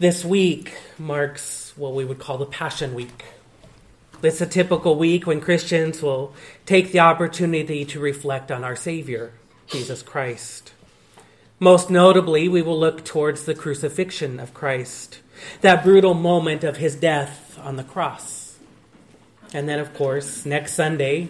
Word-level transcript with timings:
This 0.00 0.24
week 0.24 0.72
marks 0.98 1.74
what 1.76 1.92
we 1.92 2.06
would 2.06 2.18
call 2.18 2.38
the 2.38 2.46
Passion 2.46 2.94
Week. 2.94 3.22
It's 4.22 4.40
a 4.40 4.46
typical 4.46 4.96
week 4.96 5.26
when 5.26 5.42
Christians 5.42 6.00
will 6.00 6.32
take 6.64 6.90
the 6.90 7.00
opportunity 7.00 7.84
to 7.84 8.00
reflect 8.00 8.50
on 8.50 8.64
our 8.64 8.76
Savior, 8.76 9.34
Jesus 9.66 10.02
Christ. 10.02 10.72
Most 11.58 11.90
notably, 11.90 12.48
we 12.48 12.62
will 12.62 12.80
look 12.80 13.04
towards 13.04 13.44
the 13.44 13.54
crucifixion 13.54 14.40
of 14.40 14.54
Christ, 14.54 15.20
that 15.60 15.84
brutal 15.84 16.14
moment 16.14 16.64
of 16.64 16.78
his 16.78 16.96
death 16.96 17.58
on 17.62 17.76
the 17.76 17.84
cross. 17.84 18.56
And 19.52 19.68
then, 19.68 19.78
of 19.78 19.92
course, 19.92 20.46
next 20.46 20.72
Sunday, 20.72 21.28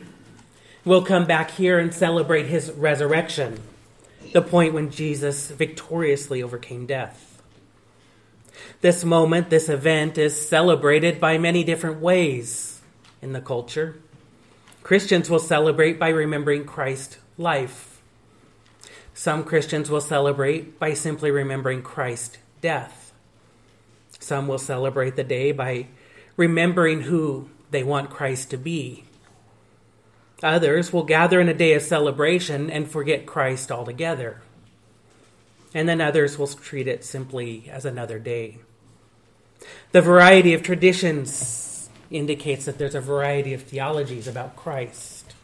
we'll 0.84 1.04
come 1.04 1.24
back 1.24 1.50
here 1.50 1.80
and 1.80 1.92
celebrate 1.92 2.46
his 2.46 2.70
resurrection, 2.70 3.58
the 4.32 4.42
point 4.42 4.74
when 4.74 4.92
Jesus 4.92 5.50
victoriously 5.50 6.40
overcame 6.40 6.86
death. 6.86 7.29
This 8.80 9.04
moment, 9.04 9.50
this 9.50 9.68
event, 9.68 10.18
is 10.18 10.48
celebrated 10.48 11.20
by 11.20 11.38
many 11.38 11.64
different 11.64 12.00
ways 12.00 12.80
in 13.22 13.32
the 13.32 13.40
culture. 13.40 13.96
Christians 14.82 15.28
will 15.28 15.38
celebrate 15.38 15.98
by 15.98 16.08
remembering 16.08 16.64
Christ's 16.64 17.18
life. 17.36 18.00
Some 19.12 19.44
Christians 19.44 19.90
will 19.90 20.00
celebrate 20.00 20.78
by 20.78 20.94
simply 20.94 21.30
remembering 21.30 21.82
Christ's 21.82 22.38
death. 22.60 23.12
Some 24.18 24.48
will 24.48 24.58
celebrate 24.58 25.16
the 25.16 25.24
day 25.24 25.52
by 25.52 25.86
remembering 26.36 27.02
who 27.02 27.50
they 27.70 27.82
want 27.82 28.10
Christ 28.10 28.50
to 28.50 28.56
be. 28.56 29.04
Others 30.42 30.92
will 30.92 31.04
gather 31.04 31.40
in 31.40 31.48
a 31.48 31.54
day 31.54 31.74
of 31.74 31.82
celebration 31.82 32.70
and 32.70 32.90
forget 32.90 33.26
Christ 33.26 33.70
altogether. 33.70 34.40
And 35.74 35.88
then 35.88 36.00
others 36.00 36.38
will 36.38 36.48
treat 36.48 36.88
it 36.88 37.04
simply 37.04 37.68
as 37.70 37.84
another 37.84 38.18
day. 38.18 38.58
The 39.92 40.00
variety 40.00 40.54
of 40.54 40.62
traditions 40.62 41.90
indicates 42.10 42.64
that 42.64 42.78
there's 42.78 42.94
a 42.94 43.00
variety 43.00 43.54
of 43.54 43.62
theologies 43.62 44.26
about 44.26 44.56
Christ. 44.56 45.34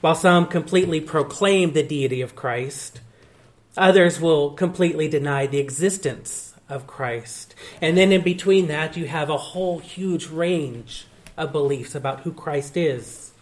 While 0.00 0.14
some 0.14 0.46
completely 0.46 1.00
proclaim 1.00 1.72
the 1.72 1.82
deity 1.82 2.20
of 2.20 2.36
Christ, 2.36 3.00
others 3.76 4.20
will 4.20 4.50
completely 4.50 5.08
deny 5.08 5.46
the 5.46 5.58
existence 5.58 6.54
of 6.68 6.86
Christ. 6.86 7.54
And 7.80 7.96
then 7.96 8.12
in 8.12 8.22
between 8.22 8.68
that, 8.68 8.96
you 8.96 9.06
have 9.06 9.30
a 9.30 9.36
whole 9.36 9.80
huge 9.80 10.28
range 10.28 11.06
of 11.36 11.52
beliefs 11.52 11.94
about 11.94 12.20
who 12.20 12.32
Christ 12.32 12.76
is. 12.76 13.32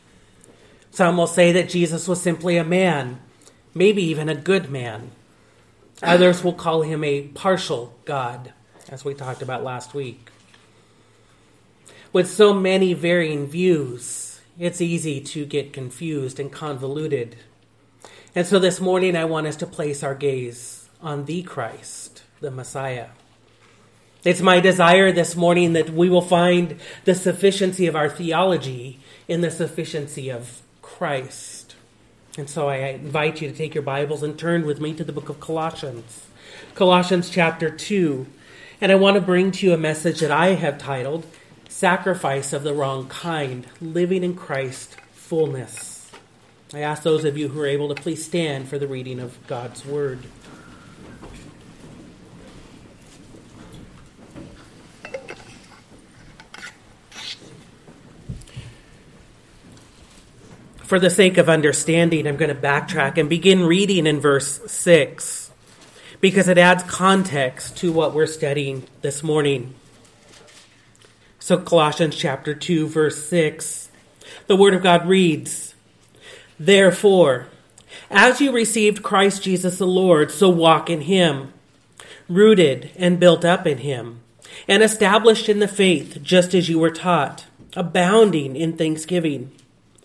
Some 0.90 1.16
will 1.16 1.26
say 1.26 1.52
that 1.52 1.68
Jesus 1.68 2.08
was 2.08 2.22
simply 2.22 2.56
a 2.56 2.64
man, 2.64 3.20
maybe 3.74 4.02
even 4.02 4.28
a 4.28 4.34
good 4.34 4.70
man. 4.70 5.10
Others 6.02 6.44
will 6.44 6.52
call 6.52 6.82
him 6.82 7.02
a 7.02 7.22
partial 7.22 7.94
God 8.04 8.52
as 8.88 9.04
we 9.04 9.14
talked 9.14 9.42
about 9.42 9.64
last 9.64 9.94
week. 9.94 10.30
With 12.12 12.30
so 12.30 12.52
many 12.52 12.94
varying 12.94 13.46
views, 13.46 14.40
it's 14.58 14.80
easy 14.80 15.20
to 15.20 15.44
get 15.44 15.72
confused 15.72 16.38
and 16.38 16.52
convoluted. 16.52 17.36
And 18.34 18.46
so 18.46 18.58
this 18.58 18.80
morning, 18.80 19.16
I 19.16 19.24
want 19.24 19.46
us 19.46 19.56
to 19.56 19.66
place 19.66 20.02
our 20.02 20.14
gaze 20.14 20.88
on 21.00 21.24
the 21.24 21.42
Christ, 21.42 22.22
the 22.40 22.50
Messiah. 22.50 23.08
It's 24.24 24.42
my 24.42 24.60
desire 24.60 25.12
this 25.12 25.36
morning 25.36 25.72
that 25.74 25.90
we 25.90 26.10
will 26.10 26.20
find 26.20 26.78
the 27.04 27.14
sufficiency 27.14 27.86
of 27.86 27.96
our 27.96 28.10
theology 28.10 28.98
in 29.28 29.40
the 29.40 29.50
sufficiency 29.50 30.30
of 30.30 30.60
Christ. 30.82 31.55
And 32.38 32.50
so 32.50 32.68
I 32.68 32.76
invite 32.88 33.40
you 33.40 33.50
to 33.50 33.56
take 33.56 33.74
your 33.74 33.82
Bibles 33.82 34.22
and 34.22 34.38
turn 34.38 34.66
with 34.66 34.78
me 34.78 34.92
to 34.94 35.04
the 35.04 35.12
book 35.12 35.30
of 35.30 35.40
Colossians. 35.40 36.26
Colossians 36.74 37.30
chapter 37.30 37.70
2. 37.70 38.26
And 38.78 38.92
I 38.92 38.96
want 38.96 39.14
to 39.14 39.22
bring 39.22 39.52
to 39.52 39.66
you 39.66 39.72
a 39.72 39.78
message 39.78 40.20
that 40.20 40.30
I 40.30 40.48
have 40.48 40.76
titled 40.76 41.24
Sacrifice 41.70 42.52
of 42.52 42.62
the 42.62 42.74
Wrong 42.74 43.08
Kind 43.08 43.66
Living 43.80 44.22
in 44.22 44.34
Christ 44.34 44.96
Fullness. 45.12 46.10
I 46.74 46.80
ask 46.80 47.02
those 47.02 47.24
of 47.24 47.38
you 47.38 47.48
who 47.48 47.60
are 47.62 47.66
able 47.66 47.88
to 47.88 48.02
please 48.02 48.22
stand 48.22 48.68
for 48.68 48.78
the 48.78 48.86
reading 48.86 49.18
of 49.18 49.38
God's 49.46 49.86
Word. 49.86 50.18
For 60.86 61.00
the 61.00 61.10
sake 61.10 61.36
of 61.36 61.48
understanding, 61.48 62.28
I'm 62.28 62.36
going 62.36 62.54
to 62.54 62.60
backtrack 62.60 63.18
and 63.18 63.28
begin 63.28 63.64
reading 63.64 64.06
in 64.06 64.20
verse 64.20 64.60
6 64.70 65.50
because 66.20 66.46
it 66.46 66.58
adds 66.58 66.84
context 66.84 67.76
to 67.78 67.90
what 67.90 68.14
we're 68.14 68.26
studying 68.26 68.84
this 69.02 69.20
morning. 69.24 69.74
So, 71.40 71.58
Colossians 71.58 72.14
chapter 72.14 72.54
2, 72.54 72.86
verse 72.86 73.26
6, 73.26 73.90
the 74.46 74.54
Word 74.54 74.74
of 74.74 74.82
God 74.84 75.08
reads, 75.08 75.74
Therefore, 76.56 77.48
as 78.08 78.40
you 78.40 78.52
received 78.52 79.02
Christ 79.02 79.42
Jesus 79.42 79.78
the 79.78 79.88
Lord, 79.88 80.30
so 80.30 80.48
walk 80.48 80.88
in 80.88 81.00
him, 81.00 81.52
rooted 82.28 82.92
and 82.94 83.18
built 83.18 83.44
up 83.44 83.66
in 83.66 83.78
him, 83.78 84.20
and 84.68 84.84
established 84.84 85.48
in 85.48 85.58
the 85.58 85.66
faith, 85.66 86.22
just 86.22 86.54
as 86.54 86.68
you 86.68 86.78
were 86.78 86.92
taught, 86.92 87.46
abounding 87.74 88.54
in 88.54 88.76
thanksgiving. 88.76 89.50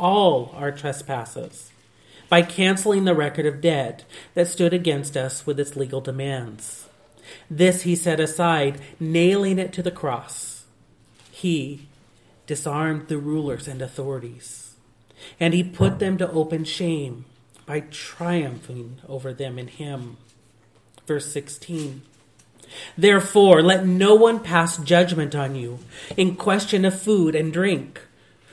all 0.00 0.52
our 0.56 0.72
trespasses 0.72 1.70
by 2.28 2.42
canceling 2.42 3.04
the 3.04 3.14
record 3.14 3.44
of 3.44 3.60
debt 3.60 4.04
that 4.34 4.48
stood 4.48 4.72
against 4.72 5.16
us 5.16 5.46
with 5.46 5.60
its 5.60 5.76
legal 5.76 6.00
demands. 6.00 6.88
This 7.50 7.82
he 7.82 7.94
set 7.94 8.18
aside, 8.18 8.80
nailing 8.98 9.58
it 9.58 9.72
to 9.74 9.82
the 9.82 9.90
cross. 9.90 10.64
He 11.30 11.88
disarmed 12.46 13.08
the 13.08 13.18
rulers 13.18 13.68
and 13.68 13.82
authorities, 13.82 14.74
and 15.38 15.52
he 15.52 15.62
put 15.62 15.98
them 15.98 16.16
to 16.18 16.30
open 16.30 16.64
shame 16.64 17.26
by 17.66 17.80
triumphing 17.80 18.98
over 19.08 19.32
them 19.32 19.58
in 19.58 19.68
him. 19.68 20.16
Verse 21.06 21.30
16. 21.32 22.02
Therefore, 22.96 23.62
let 23.62 23.84
no 23.84 24.14
one 24.14 24.40
pass 24.40 24.78
judgment 24.78 25.34
on 25.34 25.56
you 25.56 25.80
in 26.16 26.36
question 26.36 26.84
of 26.84 27.00
food 27.00 27.34
and 27.34 27.52
drink 27.52 28.00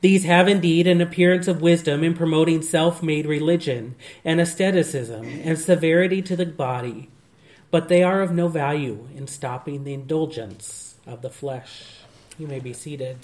These 0.00 0.24
have 0.24 0.48
indeed 0.48 0.86
an 0.86 1.00
appearance 1.00 1.48
of 1.48 1.62
wisdom 1.62 2.04
in 2.04 2.14
promoting 2.14 2.62
self 2.62 3.02
made 3.02 3.26
religion 3.26 3.94
and 4.24 4.40
asceticism 4.40 5.24
and 5.44 5.58
severity 5.58 6.22
to 6.22 6.36
the 6.36 6.46
body, 6.46 7.10
but 7.70 7.88
they 7.88 8.02
are 8.02 8.22
of 8.22 8.32
no 8.32 8.48
value 8.48 9.08
in 9.14 9.26
stopping 9.26 9.84
the 9.84 9.94
indulgence 9.94 10.94
of 11.06 11.22
the 11.22 11.30
flesh. 11.30 12.00
You 12.38 12.46
may 12.46 12.60
be 12.60 12.72
seated. 12.72 13.18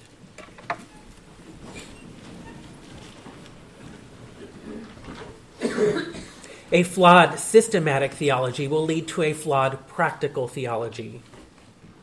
a 6.72 6.82
flawed 6.82 7.38
systematic 7.38 8.12
theology 8.12 8.66
will 8.66 8.84
lead 8.84 9.06
to 9.06 9.22
a 9.22 9.34
flawed 9.34 9.86
practical 9.86 10.48
theology. 10.48 11.22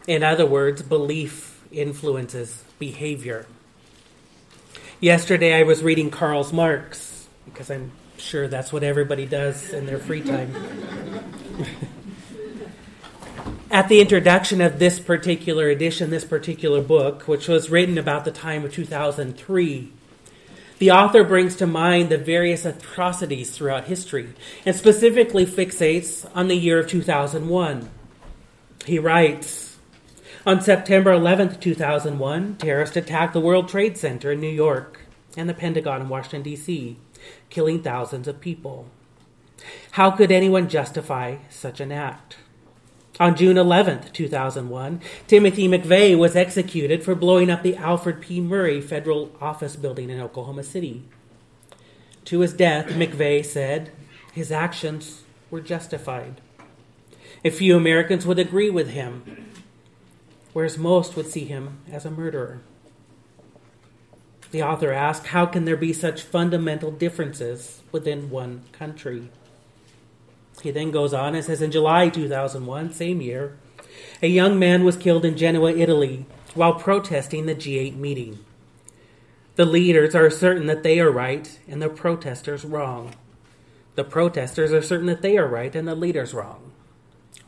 In 0.07 0.23
other 0.23 0.45
words, 0.45 0.83
belief 0.83 1.63
influences 1.71 2.63
behavior. 2.77 3.47
Yesterday 5.01 5.53
I 5.53 5.63
was 5.63 5.81
reading 5.81 6.11
Karl 6.11 6.45
Marx, 6.51 7.29
because 7.45 7.71
I'm 7.71 7.93
sure 8.17 8.49
that's 8.49 8.73
what 8.73 8.83
everybody 8.83 9.25
does 9.25 9.71
in 9.71 9.85
their 9.85 9.97
free 9.97 10.21
time. 10.21 10.53
At 13.71 13.87
the 13.87 14.01
introduction 14.01 14.59
of 14.59 14.77
this 14.77 14.99
particular 14.99 15.69
edition, 15.69 16.09
this 16.09 16.25
particular 16.25 16.81
book, 16.81 17.29
which 17.29 17.47
was 17.47 17.69
written 17.69 17.97
about 17.97 18.25
the 18.25 18.31
time 18.31 18.65
of 18.65 18.73
2003, 18.73 19.89
the 20.79 20.91
author 20.91 21.23
brings 21.23 21.55
to 21.57 21.65
mind 21.65 22.09
the 22.09 22.17
various 22.17 22.65
atrocities 22.65 23.51
throughout 23.51 23.85
history 23.85 24.33
and 24.65 24.75
specifically 24.75 25.45
fixates 25.45 26.29
on 26.35 26.49
the 26.49 26.57
year 26.57 26.77
of 26.77 26.89
2001. 26.89 27.89
He 28.85 28.99
writes 28.99 29.68
On 30.45 30.61
September 30.61 31.11
11, 31.11 31.59
2001, 31.59 32.55
terrorists 32.55 32.95
attacked 32.95 33.33
the 33.33 33.41
World 33.41 33.67
Trade 33.67 33.97
Center 33.97 34.31
in 34.31 34.39
New 34.39 34.47
York 34.47 35.01
and 35.35 35.49
the 35.49 35.53
Pentagon 35.53 35.99
in 35.99 36.09
Washington, 36.09 36.43
D.C., 36.43 36.97
killing 37.49 37.83
thousands 37.83 38.25
of 38.25 38.39
people. 38.39 38.89
How 39.91 40.11
could 40.11 40.31
anyone 40.31 40.69
justify 40.69 41.37
such 41.49 41.81
an 41.81 41.91
act? 41.91 42.37
On 43.19 43.35
June 43.35 43.57
11, 43.57 44.13
2001, 44.13 45.01
Timothy 45.27 45.67
McVeigh 45.67 46.17
was 46.17 46.37
executed 46.37 47.03
for 47.03 47.15
blowing 47.15 47.51
up 47.51 47.61
the 47.61 47.75
Alfred 47.75 48.21
P. 48.21 48.39
Murrah 48.39 48.81
federal 48.81 49.35
office 49.41 49.75
building 49.75 50.09
in 50.09 50.21
Oklahoma 50.21 50.63
City. 50.63 51.03
To 52.25 52.39
his 52.39 52.53
death, 52.53 52.87
McVeigh 52.91 53.43
said 53.43 53.91
his 54.31 54.53
actions 54.53 55.23
were 55.51 55.59
justified. 55.59 56.39
A 57.43 57.49
few 57.49 57.75
Americans 57.75 58.25
would 58.25 58.39
agree 58.39 58.69
with 58.69 58.91
him, 58.91 59.48
whereas 60.59 60.77
most 60.77 61.15
would 61.15 61.25
see 61.25 61.45
him 61.45 61.79
as 61.89 62.03
a 62.03 62.11
murderer. 62.11 62.59
The 64.51 64.61
author 64.61 64.91
asked, 64.91 65.27
How 65.27 65.45
can 65.45 65.63
there 65.63 65.77
be 65.77 65.93
such 65.93 66.21
fundamental 66.21 66.91
differences 66.91 67.81
within 67.93 68.29
one 68.29 68.63
country? 68.73 69.29
He 70.61 70.69
then 70.71 70.91
goes 70.91 71.13
on 71.13 71.33
and 71.33 71.45
says 71.45 71.61
in 71.61 71.71
July 71.71 72.09
2001, 72.09 72.91
same 72.91 73.21
year, 73.21 73.57
a 74.21 74.27
young 74.27 74.59
man 74.59 74.83
was 74.83 74.97
killed 74.97 75.23
in 75.23 75.37
Genoa, 75.37 75.71
Italy, 75.71 76.25
while 76.55 76.73
protesting 76.73 77.45
the 77.45 77.55
G8 77.55 77.95
meeting. 77.95 78.39
The 79.55 79.63
leaders 79.63 80.13
are 80.13 80.29
certain 80.29 80.67
that 80.67 80.83
they 80.83 80.99
are 80.99 81.09
right 81.09 81.57
and 81.69 81.81
the 81.81 81.87
protesters 81.87 82.65
wrong. 82.65 83.15
The 83.95 84.03
protesters 84.03 84.73
are 84.73 84.81
certain 84.81 85.07
that 85.07 85.21
they 85.21 85.37
are 85.37 85.47
right 85.47 85.73
and 85.73 85.87
the 85.87 85.95
leaders 85.95 86.33
wrong. 86.33 86.73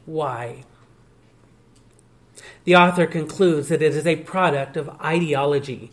Why? 0.05 0.63
The 2.63 2.75
author 2.75 3.07
concludes 3.07 3.69
that 3.69 3.81
it 3.81 3.95
is 3.95 4.05
a 4.05 4.17
product 4.17 4.77
of 4.77 4.89
ideology, 5.01 5.91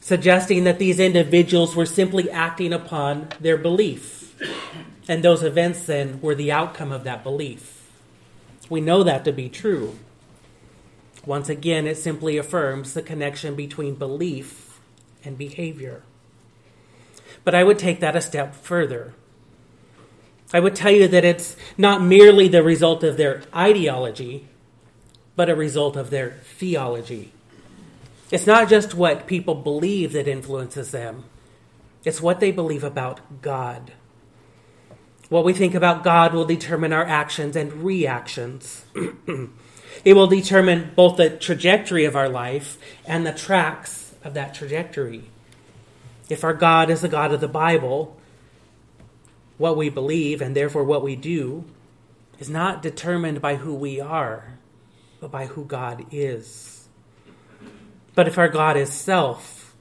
suggesting 0.00 0.64
that 0.64 0.78
these 0.78 1.00
individuals 1.00 1.74
were 1.74 1.86
simply 1.86 2.30
acting 2.30 2.72
upon 2.72 3.28
their 3.40 3.56
belief. 3.56 4.34
And 5.08 5.22
those 5.22 5.42
events 5.42 5.86
then 5.86 6.20
were 6.20 6.34
the 6.34 6.52
outcome 6.52 6.92
of 6.92 7.04
that 7.04 7.22
belief. 7.22 7.90
We 8.68 8.82
know 8.82 9.02
that 9.02 9.24
to 9.24 9.32
be 9.32 9.48
true. 9.48 9.98
Once 11.24 11.48
again, 11.48 11.86
it 11.86 11.96
simply 11.96 12.36
affirms 12.36 12.92
the 12.94 13.02
connection 13.02 13.54
between 13.54 13.94
belief 13.94 14.80
and 15.24 15.36
behavior. 15.36 16.02
But 17.44 17.54
I 17.54 17.64
would 17.64 17.78
take 17.78 18.00
that 18.00 18.16
a 18.16 18.20
step 18.20 18.54
further. 18.54 19.14
I 20.52 20.60
would 20.60 20.74
tell 20.74 20.92
you 20.92 21.08
that 21.08 21.24
it's 21.24 21.56
not 21.76 22.02
merely 22.02 22.48
the 22.48 22.62
result 22.62 23.02
of 23.04 23.16
their 23.16 23.42
ideology, 23.54 24.48
but 25.38 25.48
a 25.48 25.54
result 25.54 25.94
of 25.94 26.10
their 26.10 26.32
theology. 26.42 27.30
It's 28.32 28.44
not 28.44 28.68
just 28.68 28.92
what 28.92 29.28
people 29.28 29.54
believe 29.54 30.12
that 30.12 30.26
influences 30.26 30.90
them, 30.90 31.26
it's 32.04 32.20
what 32.20 32.40
they 32.40 32.50
believe 32.50 32.82
about 32.82 33.40
God. 33.40 33.92
What 35.28 35.44
we 35.44 35.52
think 35.52 35.76
about 35.76 36.02
God 36.02 36.34
will 36.34 36.44
determine 36.44 36.92
our 36.92 37.04
actions 37.04 37.54
and 37.54 37.84
reactions. 37.84 38.84
it 40.04 40.14
will 40.14 40.26
determine 40.26 40.90
both 40.96 41.18
the 41.18 41.30
trajectory 41.30 42.04
of 42.04 42.16
our 42.16 42.28
life 42.28 42.76
and 43.06 43.24
the 43.24 43.32
tracks 43.32 44.14
of 44.24 44.34
that 44.34 44.54
trajectory. 44.54 45.30
If 46.28 46.42
our 46.42 46.54
God 46.54 46.90
is 46.90 47.02
the 47.02 47.08
God 47.08 47.32
of 47.32 47.40
the 47.40 47.46
Bible, 47.46 48.16
what 49.56 49.76
we 49.76 49.88
believe 49.88 50.42
and 50.42 50.56
therefore 50.56 50.82
what 50.82 51.04
we 51.04 51.14
do 51.14 51.64
is 52.40 52.50
not 52.50 52.82
determined 52.82 53.40
by 53.40 53.54
who 53.54 53.72
we 53.72 54.00
are, 54.00 54.57
but 55.20 55.30
by 55.30 55.46
who 55.46 55.64
God 55.64 56.06
is. 56.10 56.88
But 58.14 58.28
if 58.28 58.38
our 58.38 58.48
God 58.48 58.76
is 58.76 58.92
self, 58.92 59.74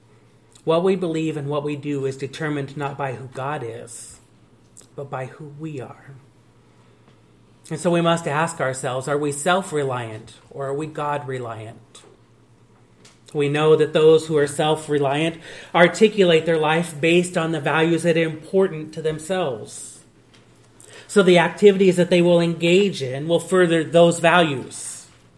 what 0.64 0.84
we 0.84 0.96
believe 0.96 1.38
and 1.38 1.48
what 1.48 1.64
we 1.64 1.76
do 1.76 2.06
is 2.06 2.18
determined 2.18 2.78
not 2.78 2.98
by 2.98 3.14
who 3.14 3.28
God 3.28 3.64
is 3.66 4.18
but 4.98 5.10
by 5.10 5.28
who 5.28 5.54
we 5.60 5.80
are. 5.80 6.16
And 7.70 7.80
so 7.80 7.92
we 7.92 8.02
must 8.02 8.28
ask 8.28 8.60
ourselves 8.60 9.08
are 9.08 9.18
we 9.18 9.32
self 9.32 9.72
reliant 9.72 10.34
or 10.50 10.68
are 10.68 10.74
we 10.74 10.88
God 10.88 11.28
reliant? 11.28 12.02
We 13.34 13.48
know 13.48 13.76
that 13.76 13.94
those 13.94 14.28
who 14.28 14.38
are 14.38 14.48
self 14.48 14.90
reliant 14.90 15.40
articulate 15.74 16.46
their 16.46 16.58
life 16.58 17.00
based 17.00 17.38
on 17.38 17.52
the 17.52 17.62
values 17.62 18.04
that 18.04 18.18
are 18.18 18.24
important 18.24 18.94
to 18.96 19.02
themselves. 19.02 20.04
So 21.08 21.24
the 21.24 21.38
activities 21.38 21.96
that 21.98 22.10
they 22.10 22.22
will 22.22 22.42
engage 22.42 23.02
in 23.02 23.28
will 23.28 23.40
further 23.40 23.84
those 23.84 24.20
values, 24.20 24.76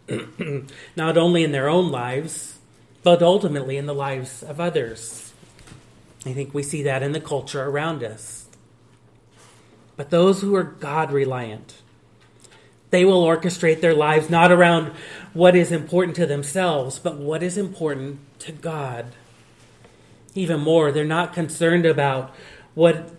not 0.96 1.18
only 1.18 1.44
in 1.44 1.52
their 1.52 1.70
own 1.70 1.92
lives, 1.92 2.60
but 3.04 3.22
ultimately 3.22 3.78
in 3.78 3.86
the 3.86 3.94
lives 3.94 4.44
of 4.44 4.60
others. 4.60 5.34
I 6.26 6.34
think 6.34 6.54
we 6.54 6.64
see 6.64 6.84
that 6.84 7.04
in 7.04 7.14
the 7.14 7.22
culture 7.22 7.64
around 7.64 8.04
us. 8.04 8.46
But 9.96 10.10
those 10.10 10.42
who 10.42 10.56
are 10.56 10.64
God 10.64 11.12
reliant, 11.12 11.82
they 12.90 13.06
will 13.06 13.24
orchestrate 13.24 13.82
their 13.82 13.94
lives 13.94 14.30
not 14.30 14.52
around 14.52 14.94
what 15.34 15.56
is 15.56 15.72
important 15.72 16.16
to 16.18 16.26
themselves, 16.26 17.00
but 17.00 17.18
what 17.18 17.44
is 17.44 17.58
important 17.58 18.20
to 18.40 18.52
God. 18.52 19.14
Even 20.36 20.60
more, 20.60 20.92
they're 20.92 21.06
not 21.06 21.34
concerned 21.34 21.86
about 21.86 22.34
what 22.76 23.12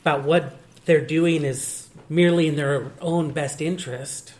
about 0.00 0.24
what 0.24 0.56
they're 0.84 1.04
doing 1.04 1.44
is 1.44 1.88
merely 2.08 2.46
in 2.46 2.56
their 2.56 2.92
own 3.00 3.32
best 3.32 3.60
interest. 3.60 4.32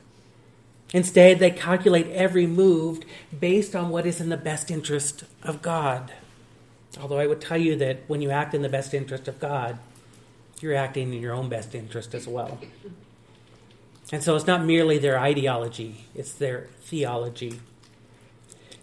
Instead, 0.97 1.38
they 1.38 1.50
calculate 1.50 2.07
every 2.07 2.47
move 2.47 3.00
based 3.38 3.76
on 3.76 3.91
what 3.91 4.07
is 4.07 4.19
in 4.19 4.31
the 4.31 4.37
best 4.38 4.71
interest 4.71 5.25
of 5.43 5.61
God. 5.61 6.11
Although 6.99 7.19
I 7.19 7.26
would 7.26 7.43
tell 7.43 7.59
you 7.59 7.76
that 7.76 7.99
when 8.07 8.23
you 8.23 8.31
act 8.31 8.55
in 8.55 8.62
the 8.62 8.71
best 8.71 8.95
interest 8.95 9.29
of 9.29 9.38
God, 9.38 9.79
you're 10.62 10.75
acting 10.75 11.12
in 11.12 11.21
your 11.21 11.35
own 11.35 11.50
best 11.50 11.75
interest 11.75 12.15
as 12.15 12.26
well. 12.26 12.59
And 14.11 14.23
so 14.23 14.37
it's 14.37 14.47
not 14.47 14.65
merely 14.65 14.97
their 14.97 15.19
ideology, 15.19 16.07
it's 16.15 16.33
their 16.33 16.69
theology. 16.81 17.61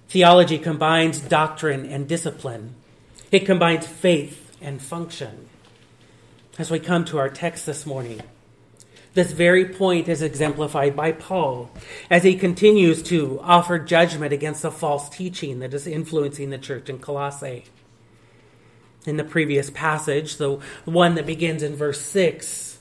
Theology 0.07 0.59
combines 0.59 1.19
doctrine 1.19 1.83
and 1.83 2.07
discipline, 2.07 2.75
it 3.31 3.43
combines 3.43 3.87
faith 3.87 4.55
and 4.61 4.79
function. 4.79 5.49
As 6.59 6.69
we 6.69 6.77
come 6.77 7.05
to 7.05 7.17
our 7.17 7.29
text 7.29 7.65
this 7.65 7.87
morning, 7.87 8.21
this 9.13 9.31
very 9.31 9.65
point 9.65 10.07
is 10.07 10.21
exemplified 10.21 10.95
by 10.95 11.11
Paul 11.11 11.69
as 12.09 12.23
he 12.23 12.35
continues 12.35 13.03
to 13.03 13.39
offer 13.41 13.77
judgment 13.77 14.33
against 14.33 14.63
the 14.63 14.71
false 14.71 15.07
teaching 15.09 15.59
that 15.59 15.73
is 15.73 15.85
influencing 15.85 16.49
the 16.49 16.57
church 16.57 16.89
in 16.89 16.99
Colossae. 16.99 17.65
In 19.05 19.17
the 19.17 19.23
previous 19.23 19.69
passage, 19.69 20.37
the 20.37 20.59
one 20.85 21.15
that 21.15 21.25
begins 21.25 21.61
in 21.61 21.75
verse 21.75 22.01
6, 22.01 22.79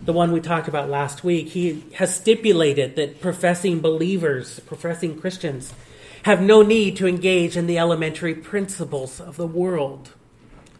the 0.00 0.12
one 0.12 0.32
we 0.32 0.40
talked 0.40 0.68
about 0.68 0.88
last 0.88 1.22
week, 1.22 1.48
he 1.48 1.84
has 1.94 2.14
stipulated 2.14 2.96
that 2.96 3.20
professing 3.20 3.80
believers, 3.80 4.60
professing 4.60 5.20
Christians, 5.20 5.74
have 6.22 6.40
no 6.40 6.62
need 6.62 6.96
to 6.96 7.06
engage 7.06 7.56
in 7.56 7.66
the 7.66 7.78
elementary 7.78 8.34
principles 8.34 9.20
of 9.20 9.36
the 9.36 9.46
world, 9.46 10.10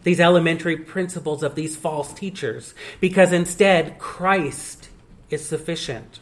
these 0.02 0.20
elementary 0.20 0.76
principles 0.76 1.42
of 1.42 1.54
these 1.54 1.76
false 1.76 2.12
teachers, 2.12 2.74
because 3.00 3.32
instead 3.32 3.98
Christ 3.98 4.87
is 5.30 5.46
sufficient, 5.46 6.20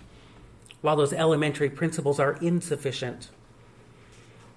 while 0.80 0.96
those 0.96 1.12
elementary 1.12 1.70
principles 1.70 2.18
are 2.18 2.34
insufficient. 2.40 3.28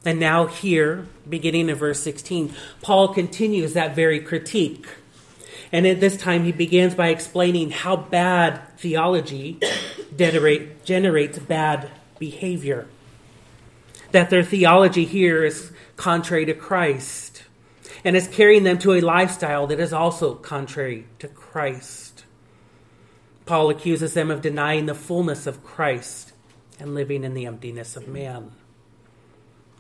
And 0.06 0.20
now, 0.20 0.48
here, 0.48 1.08
beginning 1.28 1.70
in 1.70 1.76
verse 1.76 2.02
16, 2.02 2.54
Paul 2.82 3.14
continues 3.14 3.74
that 3.74 3.96
very 3.96 4.20
critique. 4.20 4.88
And 5.72 5.86
at 5.86 6.00
this 6.00 6.18
time, 6.18 6.46
he 6.46 6.52
begins 6.52 6.96
by 6.96 7.10
explaining 7.10 7.72
how 7.72 7.96
bad 7.98 8.62
theology 8.78 9.60
generate, 10.16 10.86
generates 10.86 11.38
bad 11.38 11.92
behavior. 12.18 12.88
That 14.12 14.30
their 14.30 14.44
theology 14.44 15.06
here 15.06 15.44
is 15.44 15.72
contrary 15.96 16.46
to 16.46 16.54
Christ 16.54 17.44
and 18.04 18.16
is 18.16 18.28
carrying 18.28 18.64
them 18.64 18.80
to 18.80 18.94
a 18.94 19.02
lifestyle 19.02 19.68
that 19.68 19.80
is 19.80 19.94
also 19.94 20.34
contrary 20.36 21.06
to 21.20 21.28
Christ. 21.28 22.09
Paul 23.50 23.72
accuses 23.72 24.14
them 24.14 24.30
of 24.30 24.44
denying 24.44 24.86
the 24.86 24.94
fullness 24.94 25.48
of 25.48 25.64
Christ 25.64 26.34
and 26.80 26.94
living 26.94 27.24
in 27.24 27.34
the 27.34 27.48
emptiness 27.48 27.96
of 27.96 28.08
man. 28.08 28.52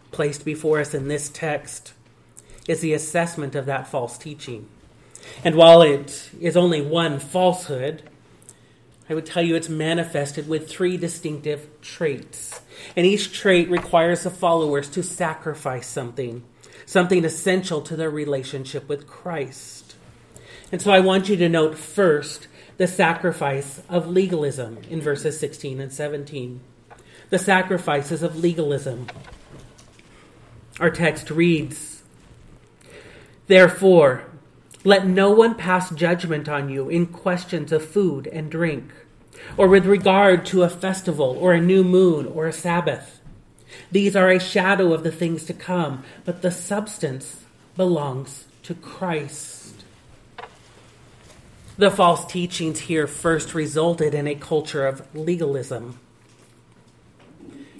Placed 0.09 0.43
before 0.43 0.79
us 0.79 0.95
in 0.95 1.07
this 1.07 1.29
text 1.29 1.93
is 2.67 2.81
the 2.81 2.93
assessment 2.93 3.53
of 3.53 3.67
that 3.67 3.87
false 3.87 4.17
teaching. 4.17 4.67
And 5.43 5.53
while 5.53 5.83
it 5.83 6.31
is 6.41 6.57
only 6.57 6.81
one 6.81 7.19
falsehood, 7.19 8.01
I 9.07 9.13
would 9.13 9.27
tell 9.27 9.43
you 9.43 9.53
it's 9.53 9.69
manifested 9.69 10.49
with 10.49 10.67
three 10.67 10.97
distinctive 10.97 11.69
traits. 11.79 12.61
And 12.95 13.05
each 13.05 13.31
trait 13.31 13.69
requires 13.69 14.23
the 14.23 14.31
followers 14.31 14.89
to 14.89 15.03
sacrifice 15.03 15.85
something, 15.85 16.43
something 16.87 17.23
essential 17.23 17.81
to 17.81 17.95
their 17.95 18.09
relationship 18.09 18.89
with 18.89 19.05
Christ. 19.05 19.95
And 20.71 20.81
so 20.81 20.89
I 20.89 21.01
want 21.01 21.29
you 21.29 21.35
to 21.37 21.47
note 21.47 21.77
first 21.77 22.47
the 22.79 22.87
sacrifice 22.87 23.81
of 23.89 24.07
legalism 24.07 24.77
in 24.89 25.01
verses 25.01 25.37
16 25.37 25.81
and 25.81 25.91
17. 25.91 26.61
The 27.29 27.37
sacrifices 27.37 28.23
of 28.23 28.37
legalism. 28.37 29.07
Our 30.79 30.89
text 30.89 31.29
reads 31.29 32.03
Therefore, 33.47 34.23
let 34.85 35.05
no 35.05 35.29
one 35.29 35.55
pass 35.55 35.89
judgment 35.89 36.47
on 36.47 36.69
you 36.69 36.87
in 36.87 37.07
questions 37.07 37.73
of 37.73 37.83
food 37.83 38.27
and 38.27 38.49
drink, 38.49 38.93
or 39.57 39.67
with 39.67 39.85
regard 39.85 40.45
to 40.45 40.63
a 40.63 40.69
festival, 40.69 41.37
or 41.37 41.51
a 41.51 41.59
new 41.59 41.83
moon, 41.83 42.27
or 42.27 42.47
a 42.47 42.53
Sabbath. 42.53 43.19
These 43.91 44.15
are 44.15 44.29
a 44.29 44.39
shadow 44.39 44.93
of 44.93 45.03
the 45.03 45.11
things 45.11 45.43
to 45.45 45.53
come, 45.53 46.05
but 46.23 46.41
the 46.41 46.51
substance 46.51 47.43
belongs 47.75 48.45
to 48.63 48.73
Christ. 48.73 49.58
The 51.79 51.89
false 51.89 52.25
teachings 52.25 52.77
here 52.77 53.07
first 53.07 53.53
resulted 53.53 54.13
in 54.13 54.27
a 54.27 54.35
culture 54.35 54.85
of 54.85 55.15
legalism. 55.15 55.97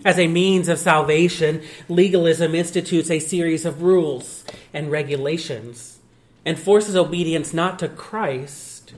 As 0.05 0.17
a 0.17 0.25
means 0.27 0.69
of 0.69 0.79
salvation, 0.79 1.61
legalism 1.89 2.55
institutes 2.55 3.11
a 3.11 3.19
series 3.19 3.65
of 3.65 3.81
rules 3.81 4.45
and 4.73 4.89
regulations 4.89 5.99
and 6.45 6.57
forces 6.57 6.95
obedience 6.95 7.53
not 7.53 7.77
to 7.79 7.89
Christ, 7.89 8.93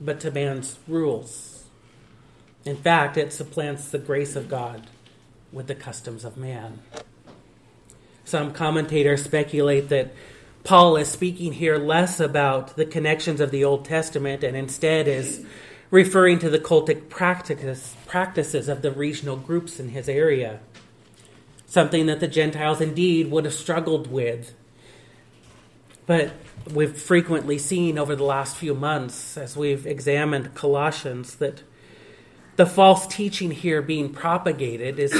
but 0.00 0.20
to 0.20 0.30
man's 0.30 0.78
rules. 0.88 1.64
In 2.64 2.76
fact, 2.78 3.18
it 3.18 3.34
supplants 3.34 3.90
the 3.90 3.98
grace 3.98 4.36
of 4.36 4.48
God 4.48 4.86
with 5.52 5.66
the 5.66 5.74
customs 5.74 6.24
of 6.24 6.38
man. 6.38 6.78
Some 8.24 8.54
commentators 8.54 9.22
speculate 9.22 9.90
that 9.90 10.14
Paul 10.66 10.96
is 10.96 11.06
speaking 11.08 11.52
here 11.52 11.78
less 11.78 12.18
about 12.18 12.74
the 12.74 12.84
connections 12.84 13.40
of 13.40 13.52
the 13.52 13.62
Old 13.62 13.84
Testament 13.84 14.42
and 14.42 14.56
instead 14.56 15.06
is 15.06 15.46
referring 15.92 16.40
to 16.40 16.50
the 16.50 16.58
cultic 16.58 17.08
practices, 17.08 17.94
practices 18.06 18.68
of 18.68 18.82
the 18.82 18.90
regional 18.90 19.36
groups 19.36 19.78
in 19.78 19.90
his 19.90 20.08
area, 20.08 20.58
something 21.66 22.06
that 22.06 22.18
the 22.18 22.26
Gentiles 22.26 22.80
indeed 22.80 23.30
would 23.30 23.44
have 23.44 23.54
struggled 23.54 24.10
with. 24.10 24.56
But 26.04 26.32
we've 26.74 27.00
frequently 27.00 27.58
seen 27.58 27.96
over 27.96 28.16
the 28.16 28.24
last 28.24 28.56
few 28.56 28.74
months, 28.74 29.36
as 29.36 29.56
we've 29.56 29.86
examined 29.86 30.56
Colossians, 30.56 31.36
that 31.36 31.62
the 32.56 32.66
false 32.66 33.06
teaching 33.06 33.52
here 33.52 33.82
being 33.82 34.12
propagated 34.12 34.98
is 34.98 35.14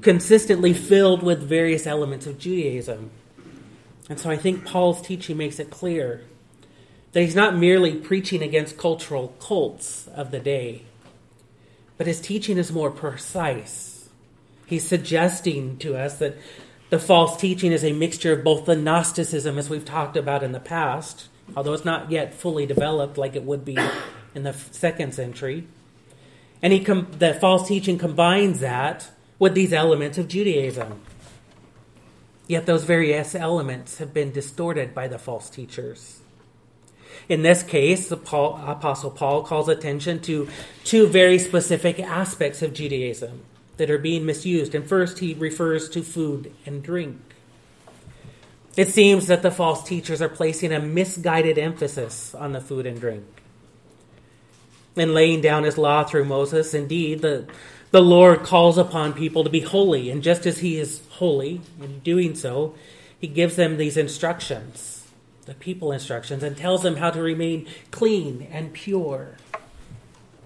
consistently 0.00 0.72
filled 0.72 1.22
with 1.22 1.42
various 1.42 1.86
elements 1.86 2.26
of 2.26 2.38
Judaism. 2.38 3.10
And 4.08 4.18
so 4.18 4.30
I 4.30 4.36
think 4.36 4.64
Paul's 4.64 5.02
teaching 5.02 5.36
makes 5.36 5.58
it 5.58 5.70
clear 5.70 6.24
that 7.12 7.20
he's 7.20 7.34
not 7.34 7.56
merely 7.56 7.94
preaching 7.94 8.42
against 8.42 8.78
cultural 8.78 9.34
cults 9.40 10.06
of 10.08 10.30
the 10.30 10.40
day, 10.40 10.82
but 11.96 12.06
his 12.06 12.20
teaching 12.20 12.58
is 12.58 12.72
more 12.72 12.90
precise. 12.90 14.08
He's 14.66 14.86
suggesting 14.86 15.78
to 15.78 15.96
us 15.96 16.18
that 16.18 16.36
the 16.90 16.98
false 16.98 17.36
teaching 17.36 17.72
is 17.72 17.84
a 17.84 17.92
mixture 17.92 18.32
of 18.32 18.44
both 18.44 18.64
the 18.64 18.76
Gnosticism, 18.76 19.58
as 19.58 19.68
we've 19.68 19.84
talked 19.84 20.16
about 20.16 20.42
in 20.42 20.52
the 20.52 20.60
past, 20.60 21.28
although 21.56 21.72
it's 21.74 21.84
not 21.84 22.10
yet 22.10 22.34
fully 22.34 22.66
developed 22.66 23.18
like 23.18 23.36
it 23.36 23.42
would 23.42 23.64
be 23.64 23.78
in 24.34 24.42
the 24.42 24.52
second 24.52 25.14
century. 25.14 25.66
And 26.62 26.72
he 26.72 26.80
com- 26.80 27.08
the 27.18 27.34
false 27.34 27.68
teaching 27.68 27.98
combines 27.98 28.60
that 28.60 29.10
with 29.38 29.54
these 29.54 29.72
elements 29.72 30.18
of 30.18 30.28
Judaism. 30.28 31.00
Yet 32.48 32.64
those 32.66 32.84
various 32.84 33.34
elements 33.34 33.98
have 33.98 34.12
been 34.12 34.32
distorted 34.32 34.94
by 34.94 35.06
the 35.06 35.18
false 35.18 35.50
teachers. 35.50 36.20
In 37.28 37.42
this 37.42 37.62
case, 37.62 38.08
the 38.08 38.16
Paul, 38.16 38.58
Apostle 38.66 39.10
Paul 39.10 39.42
calls 39.42 39.68
attention 39.68 40.20
to 40.20 40.48
two 40.82 41.06
very 41.06 41.38
specific 41.38 42.00
aspects 42.00 42.62
of 42.62 42.72
Judaism 42.72 43.42
that 43.76 43.90
are 43.90 43.98
being 43.98 44.24
misused. 44.24 44.74
And 44.74 44.88
first, 44.88 45.18
he 45.18 45.34
refers 45.34 45.90
to 45.90 46.02
food 46.02 46.52
and 46.64 46.82
drink. 46.82 47.20
It 48.78 48.88
seems 48.88 49.26
that 49.26 49.42
the 49.42 49.50
false 49.50 49.82
teachers 49.82 50.22
are 50.22 50.28
placing 50.28 50.72
a 50.72 50.80
misguided 50.80 51.58
emphasis 51.58 52.34
on 52.34 52.52
the 52.52 52.60
food 52.60 52.86
and 52.86 52.98
drink. 52.98 53.24
In 54.96 55.12
laying 55.14 55.42
down 55.42 55.64
his 55.64 55.76
law 55.76 56.04
through 56.04 56.24
Moses, 56.24 56.74
indeed, 56.74 57.20
the, 57.20 57.46
the 57.90 58.02
Lord 58.02 58.42
calls 58.42 58.78
upon 58.78 59.12
people 59.12 59.44
to 59.44 59.50
be 59.50 59.60
holy. 59.60 60.10
And 60.10 60.22
just 60.22 60.46
as 60.46 60.58
he 60.58 60.78
is 60.78 61.02
holy 61.10 61.60
in 61.80 62.00
doing 62.00 62.34
so, 62.34 62.74
he 63.18 63.26
gives 63.26 63.56
them 63.56 63.76
these 63.76 63.96
instructions 63.96 64.98
the 65.48 65.54
people 65.54 65.92
instructions 65.92 66.42
and 66.42 66.58
tells 66.58 66.82
them 66.82 66.96
how 66.96 67.08
to 67.08 67.22
remain 67.22 67.66
clean 67.90 68.46
and 68.52 68.70
pure. 68.74 69.38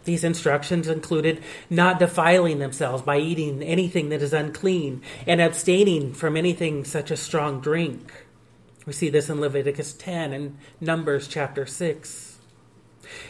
These 0.05 0.23
instructions 0.23 0.87
included 0.87 1.43
not 1.69 1.99
defiling 1.99 2.61
themselves 2.61 3.03
by 3.03 3.19
eating 3.19 3.65
anything 3.65 4.11
that 4.11 4.23
is 4.23 4.33
unclean 4.33 5.03
and 5.27 5.41
abstaining 5.41 6.15
from 6.15 6.37
anything 6.37 6.85
such 6.85 7.11
as 7.11 7.19
strong 7.19 7.61
drink. 7.61 8.13
We 8.87 8.93
see 8.93 9.09
this 9.09 9.29
in 9.29 9.41
Leviticus 9.41 9.93
10 9.93 10.33
and 10.33 10.57
Numbers 10.81 11.27
chapter 11.27 11.67
6. 11.67 12.39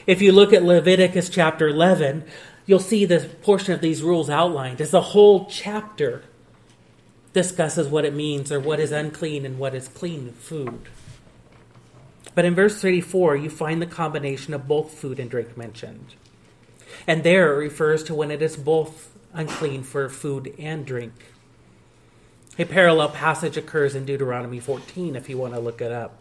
If 0.06 0.20
you 0.20 0.30
look 0.32 0.52
at 0.52 0.62
Leviticus 0.62 1.30
chapter 1.30 1.68
11, 1.68 2.24
you'll 2.66 2.78
see 2.78 3.04
the 3.04 3.28
portion 3.42 3.72
of 3.72 3.80
these 3.80 4.02
rules 4.02 4.30
outlined 4.30 4.80
as 4.80 4.90
the 4.90 5.00
whole 5.00 5.46
chapter 5.46 6.22
discusses 7.32 7.88
what 7.88 8.04
it 8.04 8.14
means 8.14 8.52
or 8.52 8.60
what 8.60 8.80
is 8.80 8.92
unclean 8.92 9.46
and 9.46 9.58
what 9.58 9.74
is 9.74 9.88
clean 9.88 10.32
food. 10.32 10.88
But 12.34 12.44
in 12.44 12.54
verse 12.54 12.80
34, 12.80 13.36
you 13.36 13.50
find 13.50 13.80
the 13.80 13.86
combination 13.86 14.54
of 14.54 14.68
both 14.68 14.92
food 14.92 15.18
and 15.18 15.30
drink 15.30 15.56
mentioned. 15.56 16.14
And 17.06 17.24
there 17.24 17.52
it 17.52 17.56
refers 17.56 18.02
to 18.04 18.14
when 18.14 18.30
it 18.30 18.42
is 18.42 18.56
both 18.56 19.10
unclean 19.32 19.82
for 19.82 20.08
food 20.08 20.54
and 20.58 20.86
drink. 20.86 21.12
A 22.58 22.64
parallel 22.64 23.08
passage 23.08 23.56
occurs 23.56 23.94
in 23.94 24.04
Deuteronomy 24.04 24.60
14 24.60 25.16
if 25.16 25.28
you 25.28 25.38
want 25.38 25.54
to 25.54 25.60
look 25.60 25.80
it 25.80 25.90
up. 25.90 26.18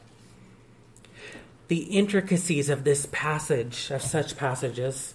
The 1.67 1.83
intricacies 1.83 2.69
of 2.69 2.83
this 2.83 3.07
passage, 3.11 3.91
of 3.91 4.01
such 4.01 4.37
passages, 4.37 5.13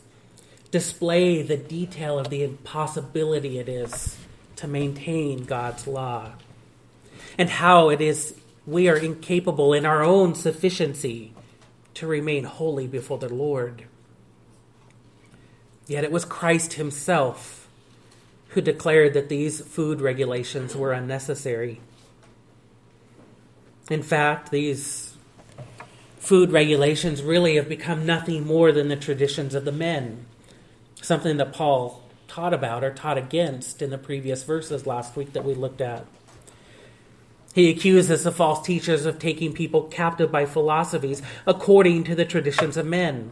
display 0.70 1.42
the 1.42 1.56
detail 1.56 2.18
of 2.18 2.30
the 2.30 2.42
impossibility 2.42 3.58
it 3.58 3.68
is 3.68 4.16
to 4.56 4.66
maintain 4.66 5.44
God's 5.44 5.86
law 5.86 6.32
and 7.38 7.48
how 7.48 7.90
it 7.90 8.00
is 8.00 8.34
we 8.66 8.88
are 8.88 8.96
incapable 8.96 9.72
in 9.72 9.86
our 9.86 10.02
own 10.02 10.34
sufficiency 10.34 11.32
to 11.94 12.06
remain 12.06 12.44
holy 12.44 12.86
before 12.86 13.18
the 13.18 13.32
Lord. 13.32 13.84
Yet 15.86 16.04
it 16.04 16.10
was 16.10 16.24
Christ 16.24 16.74
Himself 16.74 17.68
who 18.48 18.60
declared 18.60 19.14
that 19.14 19.28
these 19.28 19.60
food 19.60 20.00
regulations 20.00 20.74
were 20.74 20.92
unnecessary. 20.92 21.80
In 23.90 24.02
fact, 24.02 24.50
these 24.50 25.14
food 26.18 26.50
regulations 26.50 27.22
really 27.22 27.54
have 27.56 27.68
become 27.68 28.04
nothing 28.04 28.46
more 28.46 28.72
than 28.72 28.88
the 28.88 28.96
traditions 28.96 29.54
of 29.54 29.64
the 29.64 29.72
men, 29.72 30.26
something 31.02 31.36
that 31.36 31.52
Paul 31.52 32.02
taught 32.28 32.54
about 32.54 32.84
or 32.84 32.92
taught 32.92 33.18
against 33.18 33.82
in 33.82 33.90
the 33.90 33.98
previous 33.98 34.42
verses 34.42 34.86
last 34.86 35.16
week 35.16 35.32
that 35.32 35.44
we 35.44 35.54
looked 35.54 35.80
at. 35.80 36.06
He 37.54 37.70
accuses 37.70 38.24
the 38.24 38.32
false 38.32 38.66
teachers 38.66 39.06
of 39.06 39.18
taking 39.18 39.54
people 39.54 39.84
captive 39.84 40.30
by 40.30 40.44
philosophies 40.44 41.22
according 41.46 42.04
to 42.04 42.14
the 42.14 42.26
traditions 42.26 42.76
of 42.76 42.84
men. 42.84 43.30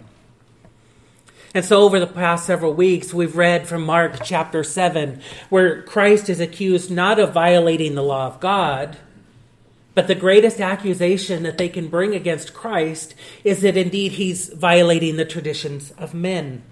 And 1.52 1.64
so, 1.64 1.82
over 1.82 2.00
the 2.00 2.06
past 2.06 2.46
several 2.46 2.72
weeks, 2.72 3.14
we've 3.14 3.36
read 3.36 3.68
from 3.68 3.84
Mark 3.84 4.24
chapter 4.24 4.64
7, 4.64 5.20
where 5.50 5.82
Christ 5.82 6.28
is 6.28 6.40
accused 6.40 6.90
not 6.90 7.20
of 7.20 7.32
violating 7.32 7.94
the 7.94 8.02
law 8.02 8.26
of 8.26 8.40
God, 8.40 8.96
but 9.94 10.08
the 10.08 10.16
greatest 10.16 10.60
accusation 10.60 11.44
that 11.44 11.58
they 11.58 11.68
can 11.68 11.88
bring 11.88 12.14
against 12.14 12.54
Christ 12.54 13.14
is 13.44 13.60
that 13.60 13.76
indeed 13.76 14.12
he's 14.12 14.48
violating 14.48 15.16
the 15.16 15.24
traditions 15.24 15.92
of 15.92 16.12
men. 16.14 16.64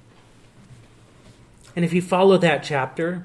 And 1.74 1.84
if 1.84 1.92
you 1.92 2.02
follow 2.02 2.38
that 2.38 2.62
chapter, 2.62 3.24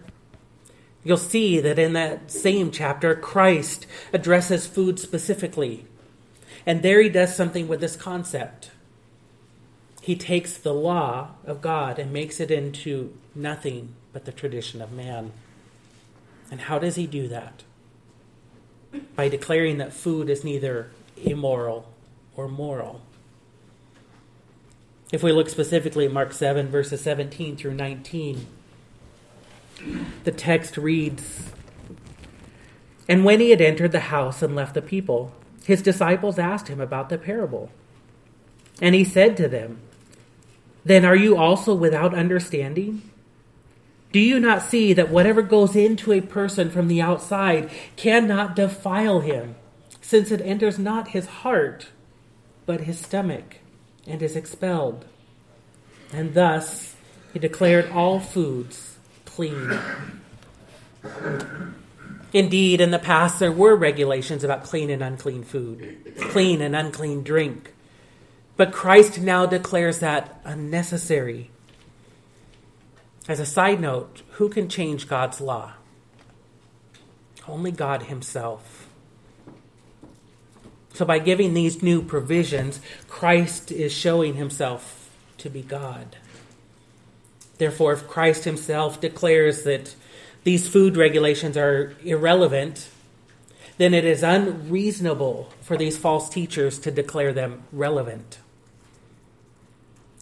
You'll 1.08 1.16
see 1.16 1.62
that 1.62 1.80
in 1.80 1.94
that 1.94 2.30
same 2.30 2.70
chapter, 2.70 3.16
Christ 3.16 3.88
addresses 4.12 4.68
food 4.68 5.00
specifically. 5.00 5.86
And 6.66 6.84
there 6.84 7.02
he 7.02 7.08
does 7.08 7.34
something 7.34 7.70
with 7.70 7.80
this 7.80 7.96
concept. 7.96 8.72
He 10.02 10.18
takes 10.18 10.58
the 10.58 10.74
law 10.74 11.30
of 11.46 11.62
God 11.62 11.98
and 11.98 12.12
makes 12.12 12.42
it 12.42 12.52
into 12.52 13.18
nothing 13.34 13.96
but 14.12 14.26
the 14.26 14.34
tradition 14.34 14.82
of 14.82 14.92
man. 14.92 15.32
And 16.52 16.60
how 16.60 16.78
does 16.78 16.98
he 16.98 17.08
do 17.08 17.30
that? 17.30 17.64
By 19.16 19.30
declaring 19.30 19.78
that 19.78 19.94
food 19.94 20.30
is 20.30 20.44
neither 20.44 20.92
immoral 21.16 21.90
or 22.36 22.50
moral. 22.50 23.02
If 25.12 25.24
we 25.24 25.32
look 25.32 25.50
specifically 25.50 26.06
at 26.06 26.12
Mark 26.12 26.34
7, 26.34 26.68
verses 26.68 27.02
17 27.02 27.56
through 27.56 27.76
19, 27.76 28.46
the 30.26 30.32
text 30.32 30.78
reads 30.78 31.52
And 33.08 33.24
when 33.24 33.40
he 33.40 33.52
had 33.52 33.62
entered 33.62 33.94
the 33.94 34.02
house 34.02 34.42
and 34.42 34.56
left 34.56 34.74
the 34.74 34.82
people, 34.82 35.34
his 35.64 35.82
disciples 35.82 36.38
asked 36.38 36.68
him 36.68 36.82
about 36.82 37.10
the 37.10 37.18
parable. 37.18 37.72
And 38.82 38.96
he 38.96 39.04
said 39.04 39.38
to 39.38 39.48
them, 39.48 39.80
Then 40.84 41.06
are 41.06 41.16
you 41.16 41.38
also 41.38 41.74
without 41.74 42.14
understanding? 42.14 43.02
Do 44.12 44.20
you 44.20 44.40
not 44.40 44.62
see 44.62 44.94
that 44.94 45.10
whatever 45.10 45.42
goes 45.42 45.76
into 45.76 46.12
a 46.12 46.22
person 46.22 46.70
from 46.70 46.88
the 46.88 47.02
outside 47.02 47.70
cannot 47.96 48.56
defile 48.56 49.22
him, 49.22 49.56
since 50.02 50.32
it 50.32 50.42
enters 50.42 50.80
not 50.80 51.10
his 51.10 51.28
heart, 51.28 51.90
but 52.66 52.82
his 52.82 53.00
stomach, 53.00 53.58
and 54.08 54.22
is 54.22 54.36
expelled? 54.36 55.06
And 56.12 56.34
thus 56.34 56.96
he 57.34 57.40
declared 57.40 57.92
all 57.92 58.20
foods 58.20 58.98
clean. 59.26 59.80
Indeed, 62.34 62.82
in 62.82 62.92
the 62.92 63.00
past, 63.00 63.40
there 63.40 63.52
were 63.52 63.76
regulations 63.76 64.44
about 64.44 64.64
clean 64.64 64.90
and 64.90 65.04
unclean 65.04 65.44
food, 65.44 66.14
clean 66.32 66.62
and 66.62 66.76
unclean 66.76 67.24
drink. 67.24 67.74
But 68.58 68.74
Christ 68.74 69.22
now 69.22 69.46
declares 69.46 70.00
that 70.00 70.42
unnecessary. 70.44 71.52
As 73.28 73.40
a 73.40 73.46
side 73.46 73.80
note, 73.80 74.24
who 74.32 74.50
can 74.50 74.68
change 74.68 75.08
God's 75.08 75.40
law? 75.40 75.74
Only 77.48 77.72
God 77.72 78.04
Himself. 78.04 78.87
So, 80.98 81.06
by 81.06 81.20
giving 81.20 81.54
these 81.54 81.84
new 81.84 82.02
provisions, 82.02 82.82
Christ 83.08 83.72
is 83.72 83.94
showing 83.94 84.34
Himself 84.34 85.12
to 85.38 85.48
be 85.48 85.62
God. 85.62 86.16
Therefore, 87.60 87.94
if 87.94 88.08
Christ 88.08 88.46
himself 88.46 89.00
declares 89.00 89.62
that 89.62 89.96
these 90.44 90.68
food 90.68 90.98
regulations 90.98 91.56
are 91.56 91.96
irrelevant, 92.04 92.90
then 93.78 93.94
it 93.94 94.06
is 94.06 94.24
unreasonable 94.24 95.54
for 95.62 95.78
these 95.78 96.00
false 96.00 96.30
teachers 96.30 96.80
to 96.80 96.90
declare 96.90 97.32
them 97.32 97.62
relevant. 97.72 98.40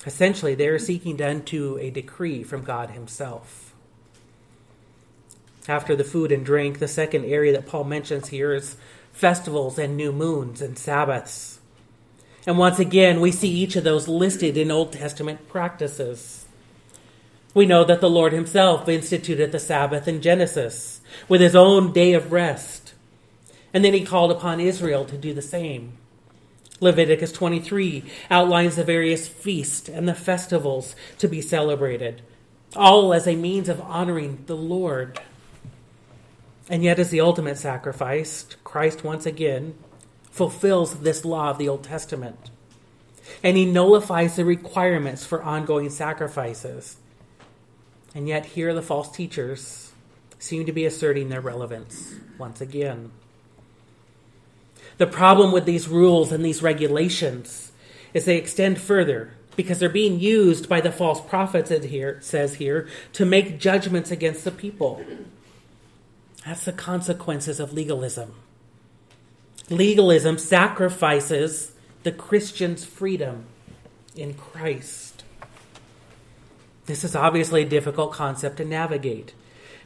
Essentially, 0.05 0.55
they 0.55 0.67
are 0.67 0.77
seeking 0.77 1.15
to 1.17 1.25
undo 1.25 1.77
a 1.77 1.89
decree 1.89 2.43
from 2.43 2.65
God 2.65 2.89
Himself. 2.89 3.73
After 5.69 5.95
the 5.95 6.03
food 6.03 6.33
and 6.33 6.45
drink, 6.45 6.79
the 6.79 6.87
second 6.89 7.23
area 7.23 7.53
that 7.53 7.65
Paul 7.65 7.85
mentions 7.85 8.27
here 8.27 8.53
is 8.53 8.75
festivals 9.15 9.79
and 9.79 9.95
new 9.95 10.11
moons 10.11 10.61
and 10.61 10.77
Sabbaths. 10.77 11.59
And 12.45 12.57
once 12.57 12.79
again, 12.79 13.21
we 13.21 13.31
see 13.31 13.49
each 13.49 13.75
of 13.77 13.85
those 13.85 14.07
listed 14.07 14.57
in 14.57 14.69
Old 14.69 14.91
Testament 14.91 15.47
practices. 15.47 16.45
We 17.53 17.65
know 17.65 17.85
that 17.85 18.01
the 18.01 18.09
Lord 18.09 18.33
himself 18.33 18.89
instituted 18.89 19.51
the 19.51 19.59
Sabbath 19.59 20.07
in 20.07 20.21
Genesis 20.21 20.99
with 21.29 21.39
his 21.39 21.55
own 21.55 21.93
day 21.93 22.13
of 22.13 22.33
rest. 22.33 22.93
And 23.73 23.83
then 23.83 23.93
he 23.93 24.03
called 24.03 24.31
upon 24.31 24.59
Israel 24.59 25.05
to 25.05 25.17
do 25.17 25.33
the 25.33 25.41
same. 25.41 25.97
Leviticus 26.81 27.31
23 27.31 28.03
outlines 28.29 28.75
the 28.75 28.83
various 28.83 29.29
feasts 29.29 29.87
and 29.87 30.09
the 30.09 30.13
festivals 30.13 30.93
to 31.19 31.29
be 31.29 31.41
celebrated, 31.41 32.21
all 32.75 33.13
as 33.13 33.27
a 33.27 33.35
means 33.37 33.69
of 33.69 33.79
honoring 33.79 34.43
the 34.47 34.57
Lord. 34.57 35.17
And 36.69 36.83
yet, 36.83 36.99
as 36.99 37.09
the 37.09 37.21
ultimate 37.21 37.57
sacrifice, 37.57 38.47
Christ 38.63 39.03
once 39.03 39.25
again 39.25 39.75
fulfills 40.31 40.99
this 40.99 41.23
law 41.23 41.51
of 41.51 41.57
the 41.57 41.69
Old 41.69 41.83
Testament. 41.83 42.49
And 43.43 43.55
he 43.55 43.65
nullifies 43.65 44.35
the 44.35 44.45
requirements 44.45 45.25
for 45.25 45.43
ongoing 45.43 45.89
sacrifices. 45.89 46.97
And 48.13 48.27
yet, 48.27 48.47
here 48.47 48.73
the 48.73 48.81
false 48.81 49.11
teachers 49.11 49.91
seem 50.39 50.65
to 50.65 50.71
be 50.71 50.85
asserting 50.85 51.29
their 51.29 51.41
relevance 51.41 52.15
once 52.37 52.61
again. 52.61 53.11
The 54.97 55.07
problem 55.07 55.51
with 55.51 55.65
these 55.65 55.87
rules 55.87 56.31
and 56.31 56.43
these 56.43 56.63
regulations 56.63 57.71
is 58.13 58.25
they 58.25 58.37
extend 58.37 58.79
further 58.79 59.33
because 59.55 59.79
they're 59.79 59.89
being 59.89 60.19
used 60.19 60.67
by 60.67 60.81
the 60.81 60.91
false 60.91 61.21
prophets, 61.21 61.71
it 61.71 61.85
here, 61.85 62.17
says 62.21 62.55
here, 62.55 62.87
to 63.13 63.25
make 63.25 63.59
judgments 63.59 64.11
against 64.11 64.43
the 64.43 64.51
people. 64.51 65.03
That's 66.45 66.65
the 66.65 66.73
consequences 66.73 67.59
of 67.59 67.73
legalism. 67.73 68.33
Legalism 69.69 70.37
sacrifices 70.37 71.71
the 72.03 72.11
Christian's 72.11 72.85
freedom 72.85 73.45
in 74.15 74.35
Christ. 74.35 75.23
This 76.85 77.03
is 77.03 77.15
obviously 77.15 77.63
a 77.63 77.69
difficult 77.69 78.13
concept 78.13 78.57
to 78.57 78.65
navigate 78.65 79.33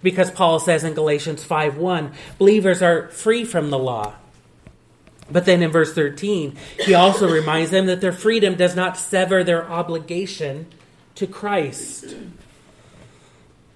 because 0.04 0.32
Paul 0.32 0.60
says 0.60 0.84
in 0.84 0.94
Galatians 0.94 1.46
5:1, 1.46 2.12
believers 2.38 2.82
are 2.82 3.08
free 3.10 3.46
from 3.46 3.70
the 3.70 3.80
law. 3.80 4.16
But 5.32 5.46
then 5.46 5.62
in 5.62 5.72
verse 5.72 5.94
13, 5.94 6.58
he 6.80 6.94
also 6.94 7.30
reminds 7.30 7.72
them 7.72 7.86
that 7.86 8.02
their 8.02 8.12
freedom 8.12 8.56
does 8.56 8.76
not 8.76 8.98
sever 8.98 9.44
their 9.44 9.70
obligation 9.70 10.66
to 11.16 11.28
Christ. 11.28 12.16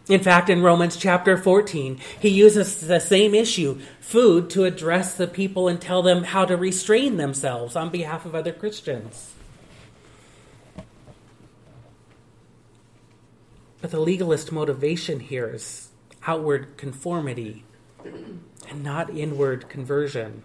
In 0.10 0.20
fact, 0.20 0.50
in 0.50 0.62
Romans 0.62 0.98
chapter 0.98 1.38
14, 1.38 1.98
he 2.20 2.28
uses 2.28 2.88
the 2.88 3.00
same 3.00 3.34
issue, 3.34 3.80
food, 4.02 4.50
to 4.50 4.66
address 4.66 5.16
the 5.16 5.28
people 5.28 5.70
and 5.70 5.80
tell 5.80 6.02
them 6.02 6.26
how 6.26 6.44
to 6.44 6.58
restrain 6.58 7.16
themselves 7.16 7.78
on 7.78 7.90
behalf 7.90 8.26
of 8.26 8.36
other 8.36 8.52
Christians. 8.52 9.34
But 13.80 13.92
the 13.92 14.00
legalist 14.00 14.52
motivation 14.52 15.22
here 15.22 15.52
is 15.54 15.90
outward 16.28 16.76
conformity 16.78 17.64
and 18.04 18.84
not 18.84 19.10
inward 19.10 19.70
conversion. 19.70 20.44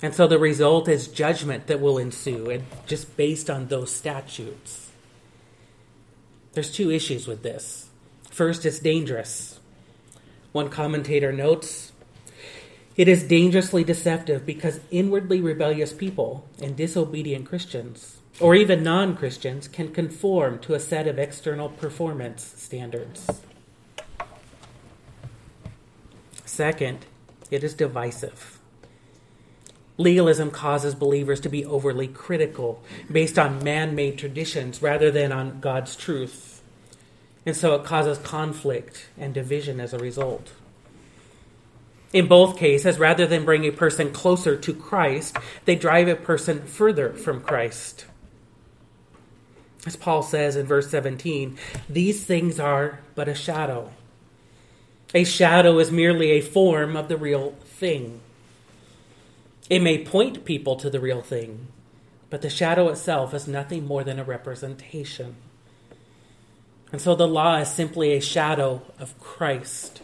And 0.00 0.14
so 0.14 0.26
the 0.26 0.38
result 0.38 0.88
is 0.88 1.08
judgment 1.08 1.66
that 1.66 1.80
will 1.80 1.98
ensue, 1.98 2.50
and 2.50 2.64
just 2.86 3.16
based 3.16 3.48
on 3.48 3.68
those 3.68 3.90
statutes. 3.90 4.90
There's 6.52 6.70
two 6.70 6.90
issues 6.90 7.26
with 7.26 7.42
this. 7.42 7.83
First, 8.34 8.66
it's 8.66 8.80
dangerous. 8.80 9.60
One 10.52 10.68
commentator 10.68 11.32
notes 11.32 11.92
it 12.96 13.08
is 13.08 13.24
dangerously 13.24 13.82
deceptive 13.82 14.44
because 14.46 14.80
inwardly 14.90 15.40
rebellious 15.40 15.92
people 15.92 16.44
and 16.60 16.76
disobedient 16.76 17.46
Christians 17.46 18.18
or 18.40 18.54
even 18.54 18.82
non 18.82 19.16
Christians, 19.16 19.68
can 19.68 19.92
conform 19.92 20.58
to 20.60 20.74
a 20.74 20.80
set 20.80 21.06
of 21.06 21.18
external 21.18 21.68
performance 21.68 22.54
standards. 22.56 23.42
Second, 26.44 27.06
it 27.50 27.62
is 27.64 27.74
divisive. 27.74 28.58
Legalism 29.96 30.50
causes 30.50 30.94
believers 30.94 31.40
to 31.40 31.48
be 31.48 31.64
overly 31.64 32.08
critical 32.08 32.82
based 33.10 33.38
on 33.38 33.62
man 33.62 33.94
made 33.94 34.18
traditions 34.18 34.82
rather 34.82 35.10
than 35.10 35.30
on 35.30 35.60
God's 35.60 35.94
truth. 35.94 36.53
And 37.46 37.56
so 37.56 37.74
it 37.74 37.84
causes 37.84 38.18
conflict 38.18 39.06
and 39.18 39.34
division 39.34 39.80
as 39.80 39.92
a 39.92 39.98
result. 39.98 40.52
In 42.12 42.28
both 42.28 42.56
cases, 42.56 42.98
rather 42.98 43.26
than 43.26 43.44
bring 43.44 43.64
a 43.64 43.72
person 43.72 44.12
closer 44.12 44.56
to 44.56 44.72
Christ, 44.72 45.36
they 45.64 45.74
drive 45.74 46.06
a 46.06 46.14
person 46.14 46.62
further 46.62 47.12
from 47.12 47.40
Christ. 47.40 48.06
As 49.84 49.96
Paul 49.96 50.22
says 50.22 50.56
in 50.56 50.64
verse 50.64 50.88
17, 50.90 51.58
these 51.88 52.24
things 52.24 52.58
are 52.58 53.00
but 53.14 53.28
a 53.28 53.34
shadow. 53.34 53.90
A 55.12 55.24
shadow 55.24 55.78
is 55.78 55.90
merely 55.90 56.30
a 56.30 56.40
form 56.40 56.96
of 56.96 57.08
the 57.08 57.16
real 57.16 57.56
thing. 57.64 58.20
It 59.68 59.80
may 59.80 60.04
point 60.04 60.44
people 60.44 60.76
to 60.76 60.90
the 60.90 61.00
real 61.00 61.20
thing, 61.20 61.66
but 62.30 62.42
the 62.42 62.50
shadow 62.50 62.88
itself 62.88 63.34
is 63.34 63.48
nothing 63.48 63.86
more 63.86 64.04
than 64.04 64.18
a 64.18 64.24
representation. 64.24 65.36
And 66.94 67.00
so 67.00 67.16
the 67.16 67.26
law 67.26 67.56
is 67.56 67.72
simply 67.72 68.12
a 68.12 68.20
shadow 68.20 68.82
of 69.00 69.18
Christ, 69.18 70.00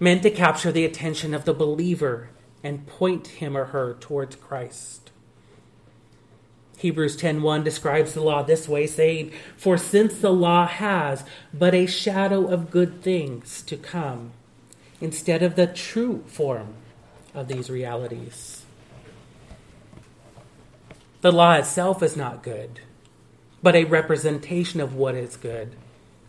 meant 0.00 0.24
to 0.24 0.30
capture 0.32 0.72
the 0.72 0.84
attention 0.84 1.32
of 1.32 1.44
the 1.44 1.54
believer 1.54 2.30
and 2.64 2.84
point 2.84 3.28
him 3.28 3.56
or 3.56 3.66
her 3.66 3.94
towards 4.00 4.34
Christ. 4.34 5.12
Hebrews 6.78 7.16
10:1 7.16 7.62
describes 7.62 8.12
the 8.12 8.22
law 8.22 8.42
this 8.42 8.68
way 8.68 8.88
saying, 8.88 9.30
"For 9.56 9.78
since 9.78 10.18
the 10.18 10.32
law 10.32 10.66
has 10.66 11.22
but 11.52 11.74
a 11.74 11.86
shadow 11.86 12.48
of 12.48 12.72
good 12.72 13.00
things 13.00 13.62
to 13.62 13.76
come, 13.76 14.32
instead 15.00 15.44
of 15.44 15.54
the 15.54 15.68
true 15.68 16.24
form 16.26 16.74
of 17.36 17.46
these 17.46 17.70
realities." 17.70 18.64
The 21.20 21.30
law 21.30 21.54
itself 21.54 22.02
is 22.02 22.16
not 22.16 22.42
good, 22.42 22.80
but 23.62 23.76
a 23.76 23.84
representation 23.84 24.80
of 24.80 24.96
what 24.96 25.14
is 25.14 25.36
good, 25.36 25.76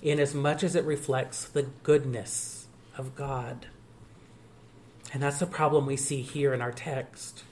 inasmuch 0.05 0.63
as 0.63 0.75
it 0.75 0.85
reflects 0.85 1.45
the 1.45 1.63
goodness 1.83 2.67
of 2.97 3.15
God. 3.15 3.67
And 5.13 5.23
that's 5.23 5.39
the 5.39 5.45
problem 5.45 5.85
we 5.85 5.97
see 5.97 6.21
here 6.21 6.53
in 6.53 6.61
our 6.61 6.71
text. 6.71 7.43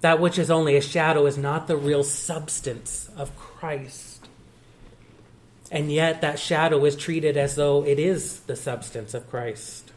That 0.00 0.20
which 0.20 0.38
is 0.38 0.50
only 0.50 0.76
a 0.76 0.80
shadow 0.80 1.26
is 1.26 1.38
not 1.38 1.66
the 1.66 1.76
real 1.76 2.04
substance 2.04 3.10
of 3.16 3.36
Christ. 3.36 4.28
And 5.70 5.90
yet, 5.90 6.20
that 6.20 6.38
shadow 6.38 6.84
is 6.84 6.96
treated 6.96 7.36
as 7.36 7.56
though 7.56 7.84
it 7.84 7.98
is 7.98 8.40
the 8.40 8.56
substance 8.56 9.14
of 9.14 9.28
Christ. 9.28 9.90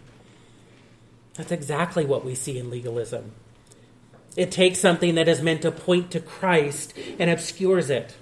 That's 1.35 1.51
exactly 1.51 2.05
what 2.05 2.25
we 2.25 2.35
see 2.35 2.57
in 2.57 2.69
legalism. 2.69 3.33
It 4.35 4.51
takes 4.51 4.79
something 4.79 5.15
that 5.15 5.27
is 5.27 5.41
meant 5.41 5.61
to 5.61 5.71
point 5.71 6.11
to 6.11 6.19
Christ 6.19 6.93
and 7.19 7.29
obscures 7.29 7.89
it, 7.89 8.15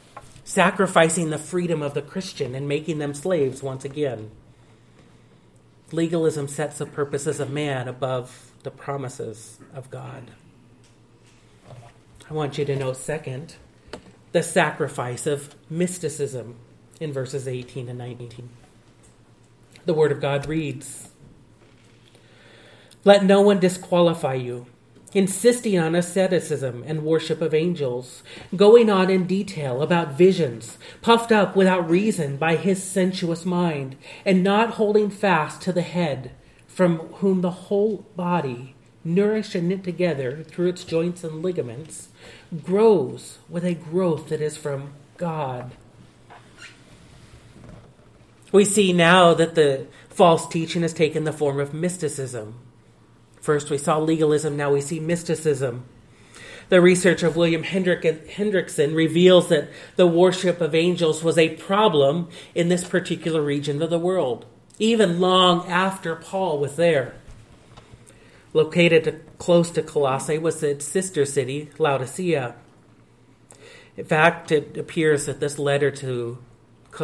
sacrificing 0.48 1.30
the 1.30 1.38
freedom 1.38 1.82
of 1.82 1.94
the 1.94 2.02
Christian 2.02 2.56
and 2.56 2.70
making 2.70 3.00
them 3.00 3.14
slaves 3.14 3.62
once 3.62 3.84
again. 3.84 4.32
Legalism 5.92 6.48
sets 6.48 6.78
the 6.78 6.86
purposes 6.86 7.42
of 7.42 7.52
man 7.52 7.90
above 7.90 8.54
the 8.64 8.72
promises 8.72 9.60
of 9.76 9.92
God. 9.92 10.32
I 12.30 12.34
want 12.34 12.58
you 12.58 12.64
to 12.64 12.78
note, 12.78 12.96
second, 12.96 13.58
the 14.32 14.42
sacrifice 14.42 15.28
of 15.28 15.54
mysticism 15.70 16.56
in 17.02 17.12
verses 17.12 17.46
18 17.46 17.90
and 17.90 18.00
19. 18.00 18.48
The 19.86 19.94
Word 19.94 20.14
of 20.14 20.22
God 20.22 20.48
reads 20.48 21.10
Let 23.04 23.26
no 23.26 23.42
one 23.42 23.60
disqualify 23.60 24.36
you 24.36 24.66
insisting 25.14 25.80
on 25.80 25.96
asceticism 25.96 26.84
and 26.86 27.04
worship 27.04 27.42
of 27.42 27.54
angels, 27.54 28.24
going 28.56 28.90
on 28.90 29.10
in 29.10 29.26
detail 29.26 29.82
about 29.82 30.18
visions, 30.18 30.78
puffed 31.02 31.32
up 31.32 31.56
without 31.56 31.90
reason 31.90 32.38
by 32.38 32.56
his 32.56 32.84
sensuous 32.84 33.46
mind, 33.46 33.96
and 34.26 34.44
not 34.44 34.72
holding 34.72 35.10
fast 35.10 35.62
to 35.62 35.72
the 35.72 35.82
head, 35.82 36.32
from 36.68 36.98
whom 36.98 37.42
the 37.42 37.52
whole 37.52 38.06
body, 38.16 38.76
nourished 39.04 39.56
and 39.56 39.70
knit 39.70 39.84
together 39.84 40.44
through 40.44 40.68
its 40.68 40.84
joints 40.84 41.24
and 41.24 41.42
ligaments, 41.42 42.10
grows 42.64 43.40
with 43.50 43.64
a 43.64 43.74
growth 43.74 44.30
that 44.30 44.42
is 44.42 44.58
from 44.58 44.92
God. 45.18 45.72
We 48.52 48.66
see 48.66 48.94
now 48.94 49.34
that 49.34 49.56
the 49.56 49.88
false 50.10 50.48
teaching 50.48 50.82
has 50.82 50.94
taken 50.94 51.24
the 51.24 51.34
form 51.34 51.60
of 51.60 51.74
mysticism 51.74 52.56
First, 53.42 53.70
we 53.70 53.78
saw 53.78 53.98
legalism, 53.98 54.58
now 54.58 54.74
we 54.74 54.82
see 54.82 55.00
mysticism. 55.00 55.86
The 56.70 56.82
research 56.82 57.24
of 57.24 57.38
William 57.38 57.64
Hendrick, 57.64 58.02
Hendriksen 58.02 58.94
reveals 58.94 59.48
that 59.50 59.70
the 59.96 60.08
worship 60.08 60.60
of 60.60 60.76
angels 60.76 61.24
was 61.24 61.38
a 61.38 61.56
problem 61.56 62.28
in 62.54 62.68
this 62.68 62.84
particular 62.84 63.42
region 63.42 63.82
of 63.82 63.90
the 63.90 64.00
world, 64.00 64.46
even 64.78 65.22
long 65.22 65.66
after 65.68 66.16
Paul 66.16 66.60
was 66.60 66.76
there. 66.76 67.16
Located 68.52 69.24
close 69.38 69.72
to 69.72 69.82
Colossae 69.82 70.38
was 70.38 70.62
its 70.62 70.86
sister 70.86 71.26
city, 71.26 71.70
Laodicea. 71.78 72.56
In 73.96 74.06
fact, 74.06 74.52
it 74.52 74.78
appears 74.78 75.26
that 75.26 75.40
this 75.40 75.58
letter 75.58 75.90
to 75.92 76.38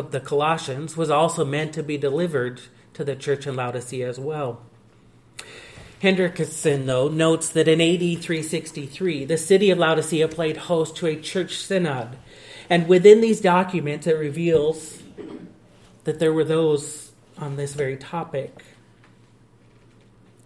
the 0.10 0.20
Colossians 0.20 0.98
was 0.98 1.10
also 1.10 1.46
meant 1.46 1.74
to 1.74 1.84
be 1.84 1.98
delivered 1.98 2.62
to 2.96 3.04
the 3.04 3.16
church 3.16 3.48
in 3.48 3.56
Laodicea 3.56 4.08
as 4.08 4.20
well. 4.20 4.62
Hendriksen, 6.04 6.86
though, 6.86 7.08
notes 7.08 7.48
that 7.48 7.70
in 7.70 7.80
AD 7.80 8.22
363, 8.22 9.24
the 9.24 9.38
city 9.38 9.70
of 9.70 9.78
Laodicea 9.78 10.28
played 10.28 10.58
host 10.58 10.98
to 10.98 11.08
a 11.08 11.16
church 11.16 11.56
synod. 11.56 12.18
And 12.70 12.90
within 12.90 13.22
these 13.22 13.40
documents, 13.40 14.06
it 14.06 14.18
reveals 14.18 15.02
that 16.04 16.20
there 16.20 16.34
were 16.34 16.44
those 16.44 17.14
on 17.38 17.56
this 17.56 17.74
very 17.74 17.96
topic. 17.96 18.66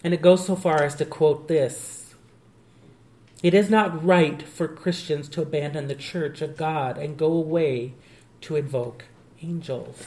And 0.03 0.13
it 0.13 0.21
goes 0.21 0.45
so 0.45 0.55
far 0.55 0.83
as 0.83 0.93
to 0.97 1.05
quote 1.05 1.47
this 1.47 2.13
It 3.41 3.55
is 3.55 3.71
not 3.71 4.05
right 4.05 4.43
for 4.43 4.67
Christians 4.67 5.27
to 5.29 5.41
abandon 5.41 5.87
the 5.87 5.95
church 5.95 6.43
of 6.43 6.55
God 6.55 6.99
and 6.99 7.17
go 7.17 7.31
away 7.31 7.95
to 8.41 8.55
invoke 8.57 9.05
angels. 9.41 10.05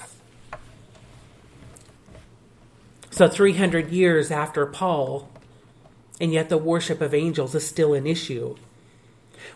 So, 3.11 3.27
300 3.29 3.91
years 3.91 4.31
after 4.31 4.65
Paul, 4.65 5.29
and 6.21 6.33
yet 6.33 6.49
the 6.49 6.59
worship 6.59 7.01
of 7.01 7.15
angels 7.15 7.55
is 7.55 7.67
still 7.67 7.95
an 7.95 8.07
issue. 8.07 8.57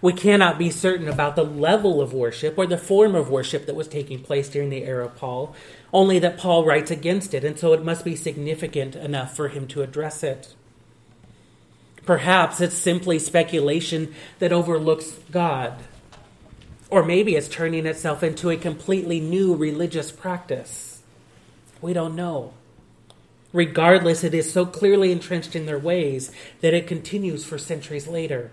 We 0.01 0.13
cannot 0.13 0.59
be 0.59 0.71
certain 0.71 1.09
about 1.09 1.37
the 1.37 1.45
level 1.45 2.01
of 2.01 2.13
worship 2.13 2.59
or 2.59 2.67
the 2.67 2.79
form 2.79 3.15
of 3.15 3.31
worship 3.31 3.67
that 3.67 3.77
was 3.77 3.89
taking 3.89 4.23
place 4.23 4.49
during 4.49 4.71
the 4.71 4.85
era 4.85 5.05
of 5.05 5.17
Paul, 5.17 5.55
only 5.93 6.19
that 6.19 6.39
Paul 6.39 6.65
writes 6.65 6.91
against 6.91 7.35
it, 7.35 7.45
and 7.45 7.59
so 7.59 7.73
it 7.73 7.85
must 7.85 8.05
be 8.05 8.17
significant 8.17 8.97
enough 8.97 9.37
for 9.37 9.49
him 9.49 9.67
to 9.69 9.83
address 9.83 10.23
it. 10.23 10.55
Perhaps 12.07 12.61
it's 12.61 12.75
simply 12.75 13.19
speculation 13.19 14.15
that 14.39 14.53
overlooks 14.53 15.13
God. 15.31 15.83
Or 16.91 17.03
maybe 17.03 17.35
it's 17.35 17.49
turning 17.49 17.87
itself 17.87 18.23
into 18.23 18.51
a 18.51 18.57
completely 18.57 19.21
new 19.21 19.55
religious 19.55 20.13
practice. 20.13 21.03
We 21.81 21.93
don't 21.93 22.15
know. 22.15 22.53
Regardless, 23.55 24.25
it 24.25 24.35
is 24.35 24.53
so 24.53 24.67
clearly 24.67 25.13
entrenched 25.13 25.55
in 25.55 25.65
their 25.65 25.79
ways 25.79 26.33
that 26.61 26.75
it 26.75 26.89
continues 26.89 27.45
for 27.45 27.57
centuries 27.57 28.09
later. 28.09 28.51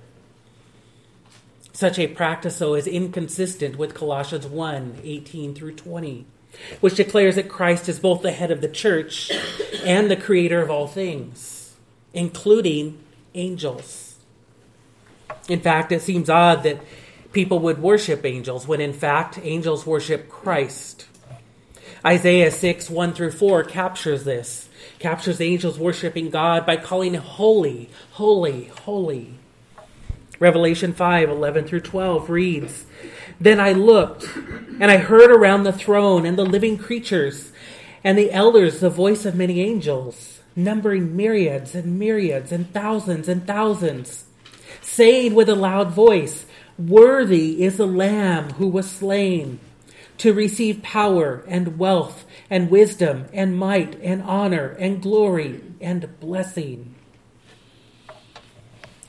Such 1.74 1.98
a 1.98 2.06
practice, 2.06 2.60
though, 2.60 2.76
is 2.76 2.86
inconsistent 2.86 3.78
with 3.78 3.96
Colossians 3.96 4.46
1 4.46 5.00
18 5.04 5.56
through 5.56 5.74
20, 5.74 6.28
which 6.82 6.96
declares 6.96 7.34
that 7.34 7.50
Christ 7.50 7.90
is 7.90 8.00
both 8.00 8.22
the 8.22 8.32
head 8.32 8.52
of 8.52 8.62
the 8.62 8.70
church 8.70 9.32
and 9.84 10.10
the 10.10 10.16
creator 10.16 10.62
of 10.62 10.70
all 10.70 10.86
things, 10.86 11.76
including 12.14 13.00
angels. 13.34 14.20
In 15.50 15.62
fact, 15.62 15.92
it 15.92 16.04
seems 16.04 16.30
odd 16.30 16.62
that 16.62 16.80
people 17.32 17.58
would 17.58 17.82
worship 17.82 18.24
angels 18.24 18.68
when, 18.68 18.80
in 18.80 18.94
fact, 18.94 19.40
angels 19.42 19.84
worship 19.84 20.30
Christ. 20.30 21.08
Isaiah 22.06 22.52
6 22.52 22.88
1 22.88 23.14
through 23.14 23.32
4 23.32 23.64
captures 23.64 24.26
this 24.26 24.68
captures 25.00 25.42
angels 25.42 25.80
worshiping 25.80 26.30
God 26.30 26.66
by 26.66 26.78
calling 26.78 27.16
holy, 27.16 27.90
holy, 28.12 28.66
holy. 28.84 29.36
Revelation 30.40 30.94
5 30.94 31.30
11 31.30 31.66
through 31.66 31.82
12 31.82 32.30
reads 32.30 32.86
Then 33.40 33.60
I 33.60 33.74
looked, 33.74 34.28
and 34.36 34.86
I 34.86 34.98
heard 34.98 35.32
around 35.32 35.64
the 35.64 35.72
throne 35.72 36.26
and 36.26 36.38
the 36.38 36.46
living 36.46 36.78
creatures 36.78 37.52
and 38.04 38.18
the 38.18 38.32
elders 38.32 38.80
the 38.80 38.90
voice 38.90 39.26
of 39.26 39.36
many 39.36 39.62
angels, 39.62 40.42
numbering 40.56 41.16
myriads 41.16 41.76
and 41.76 42.00
myriads 42.00 42.52
and 42.52 42.74
thousands 42.74 43.30
and 43.30 43.46
thousands, 43.46 44.26
saying 44.82 45.36
with 45.36 45.48
a 45.48 45.56
loud 45.56 45.92
voice, 45.92 46.46
Worthy 46.78 47.64
is 47.64 47.78
the 47.78 47.86
Lamb 47.86 48.54
who 48.54 48.68
was 48.68 48.90
slain 48.90 49.60
to 50.22 50.32
receive 50.32 50.84
power 50.84 51.44
and 51.48 51.80
wealth 51.80 52.26
and 52.48 52.70
wisdom 52.70 53.26
and 53.34 53.58
might 53.58 54.00
and 54.04 54.22
honor 54.22 54.68
and 54.78 55.02
glory 55.02 55.60
and 55.82 56.20
blessing. 56.20 56.94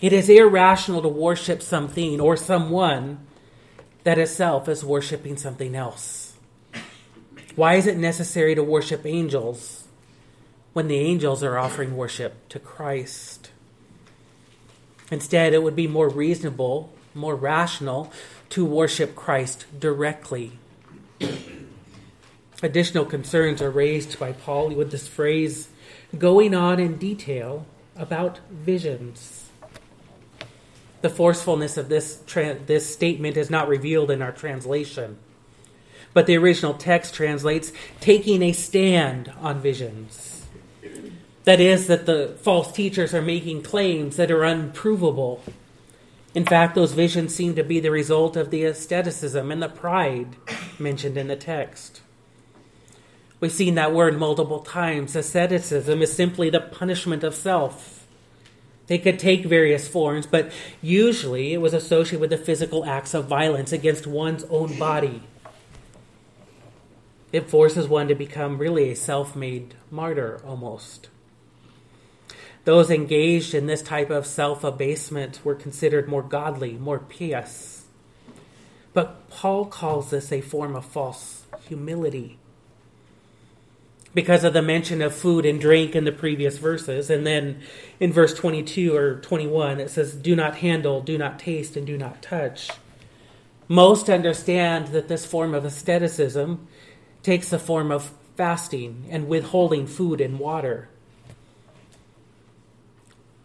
It 0.01 0.15
is 0.15 0.31
irrational 0.31 1.03
to 1.03 1.09
worship 1.09 1.61
something 1.61 2.19
or 2.19 2.35
someone 2.39 3.27
that 4.05 4.17
itself 4.17 4.71
is 4.71 4.87
worshiping 4.87 5.37
something 5.37 5.75
else. 5.75 6.39
Why 7.57 7.75
is 7.75 7.87
it 7.87 7.99
necessary 7.99 8.55
to 8.55 8.63
worship 8.63 9.05
angels 9.05 9.89
when 10.73 10.89
the 10.89 10.97
angels 10.97 11.43
are 11.43 11.59
offering 11.59 11.95
worship 11.95 12.49
to 12.49 12.59
Christ? 12.59 13.51
Instead, 15.11 15.53
it 15.53 15.63
would 15.63 15.77
be 15.77 15.87
more 15.87 16.09
reasonable, 16.09 16.91
more 17.15 17.37
rational 17.37 18.11
to 18.49 18.65
worship 18.65 19.15
Christ 19.15 19.67
directly 19.79 20.53
Additional 22.63 23.05
concerns 23.05 23.61
are 23.61 23.71
raised 23.71 24.19
by 24.19 24.33
Paul 24.33 24.71
with 24.71 24.91
this 24.93 25.09
phrase, 25.09 25.69
going 26.17 26.55
on 26.55 26.79
in 26.79 26.97
detail 26.97 27.67
about 27.97 28.39
visions. 28.51 29.51
The 31.01 31.11
forcefulness 31.11 31.77
of 31.77 31.89
this, 31.89 32.23
tra- 32.27 32.55
this 32.55 32.93
statement 32.93 33.37
is 33.37 33.51
not 33.51 33.67
revealed 33.67 34.11
in 34.11 34.23
our 34.23 34.31
translation. 34.31 35.19
But 36.15 36.27
the 36.27 36.37
original 36.37 36.75
text 36.75 37.15
translates 37.15 37.73
taking 38.01 38.43
a 38.43 38.53
stand 38.53 39.33
on 39.41 39.61
visions. 39.61 40.47
That 41.45 41.59
is, 41.59 41.89
that 41.89 42.07
the 42.07 42.37
false 42.41 42.71
teachers 42.71 43.13
are 43.13 43.23
making 43.23 43.65
claims 43.65 44.17
that 44.17 44.31
are 44.31 44.45
unprovable. 44.45 45.43
In 46.35 46.47
fact, 46.47 46.75
those 46.75 46.93
visions 46.93 47.35
seem 47.35 47.55
to 47.57 47.63
be 47.63 47.79
the 47.79 47.91
result 47.91 48.37
of 48.37 48.51
the 48.51 48.65
asceticism 48.65 49.51
and 49.51 49.63
the 49.63 49.69
pride 49.69 50.37
mentioned 50.79 51.19
in 51.19 51.29
the 51.29 51.37
text. 51.37 52.01
We've 53.39 53.53
seen 53.53 53.75
that 53.75 53.93
word 53.93 54.19
multiple 54.19 54.61
times. 54.61 55.15
Asceticism 55.15 56.01
is 56.01 56.13
simply 56.13 56.49
the 56.49 56.61
punishment 56.61 57.25
of 57.25 57.35
self. 57.35 58.07
They 58.87 58.99
could 58.99 59.19
take 59.19 59.45
various 59.45 59.89
forms, 59.89 60.27
but 60.27 60.53
usually 60.81 61.53
it 61.53 61.61
was 61.61 61.75
associated 61.75 62.21
with 62.21 62.31
the 62.31 62.37
physical 62.37 62.85
acts 62.85 63.15
of 63.15 63.27
violence 63.27 63.73
against 63.73 64.07
one's 64.07 64.45
own 64.45 64.79
body. 64.79 65.23
It 67.33 67.49
forces 67.49 67.89
one 67.89 68.09
to 68.09 68.15
become 68.15 68.59
really 68.59 68.91
a 68.91 68.97
self 68.97 69.35
made 69.35 69.75
martyr 69.91 70.41
almost. 70.47 71.09
Those 72.65 72.91
engaged 72.91 73.55
in 73.55 73.67
this 73.67 73.83
type 73.83 74.11
of 74.11 74.27
self 74.27 74.63
abasement 74.63 75.41
were 75.45 75.55
considered 75.55 76.09
more 76.09 76.23
godly, 76.23 76.73
more 76.75 76.99
pious. 76.99 77.87
But 78.95 79.29
Paul 79.31 79.67
calls 79.67 80.11
this 80.11 80.31
a 80.31 80.41
form 80.41 80.77
of 80.77 80.85
false 80.85 81.45
humility 81.67 82.39
because 84.15 84.45
of 84.45 84.53
the 84.53 84.63
mention 84.63 85.01
of 85.01 85.15
food 85.15 85.47
and 85.47 85.61
drink 85.61 85.97
in 85.97 86.05
the 86.05 86.13
previous 86.13 86.59
verses. 86.59 87.11
And 87.11 87.27
then 87.27 87.63
in 87.99 88.13
verse 88.13 88.35
22 88.35 88.95
or 88.95 89.17
21, 89.17 89.81
it 89.81 89.91
says, 89.91 90.15
Do 90.15 90.37
not 90.37 90.57
handle, 90.57 91.01
do 91.01 91.17
not 91.17 91.39
taste, 91.39 91.77
and 91.77 91.87
do 91.87 91.97
not 91.97 92.23
touch. 92.23 92.71
Most 93.69 94.11
understand 94.11 94.89
that 94.89 95.09
this 95.09 95.25
form 95.25 95.55
of 95.55 95.65
asceticism 95.65 96.67
takes 97.23 97.49
the 97.49 97.59
form 97.59 97.91
of 97.91 98.13
fasting 98.37 99.07
and 99.09 99.29
withholding 99.29 99.87
food 99.87 100.21
and 100.21 100.39
water. 100.39 100.89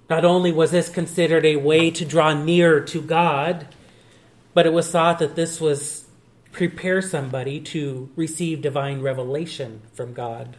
Not 0.10 0.24
only 0.24 0.52
was 0.52 0.72
this 0.72 0.89
considered 0.89 1.46
a 1.46 1.58
way 1.58 1.91
to 1.91 2.06
draw 2.06 2.34
near 2.34 2.80
to 2.82 3.02
God, 3.02 3.67
but 4.54 4.65
it 4.65 4.74
was 4.74 4.89
thought 4.89 5.20
that 5.20 5.36
this 5.36 5.60
was 5.60 6.06
prepare 6.52 7.02
somebody 7.02 7.60
to 7.60 8.10
receive 8.15 8.62
divine 8.62 9.02
revelation 9.02 9.82
from 9.93 10.13
God. 10.13 10.58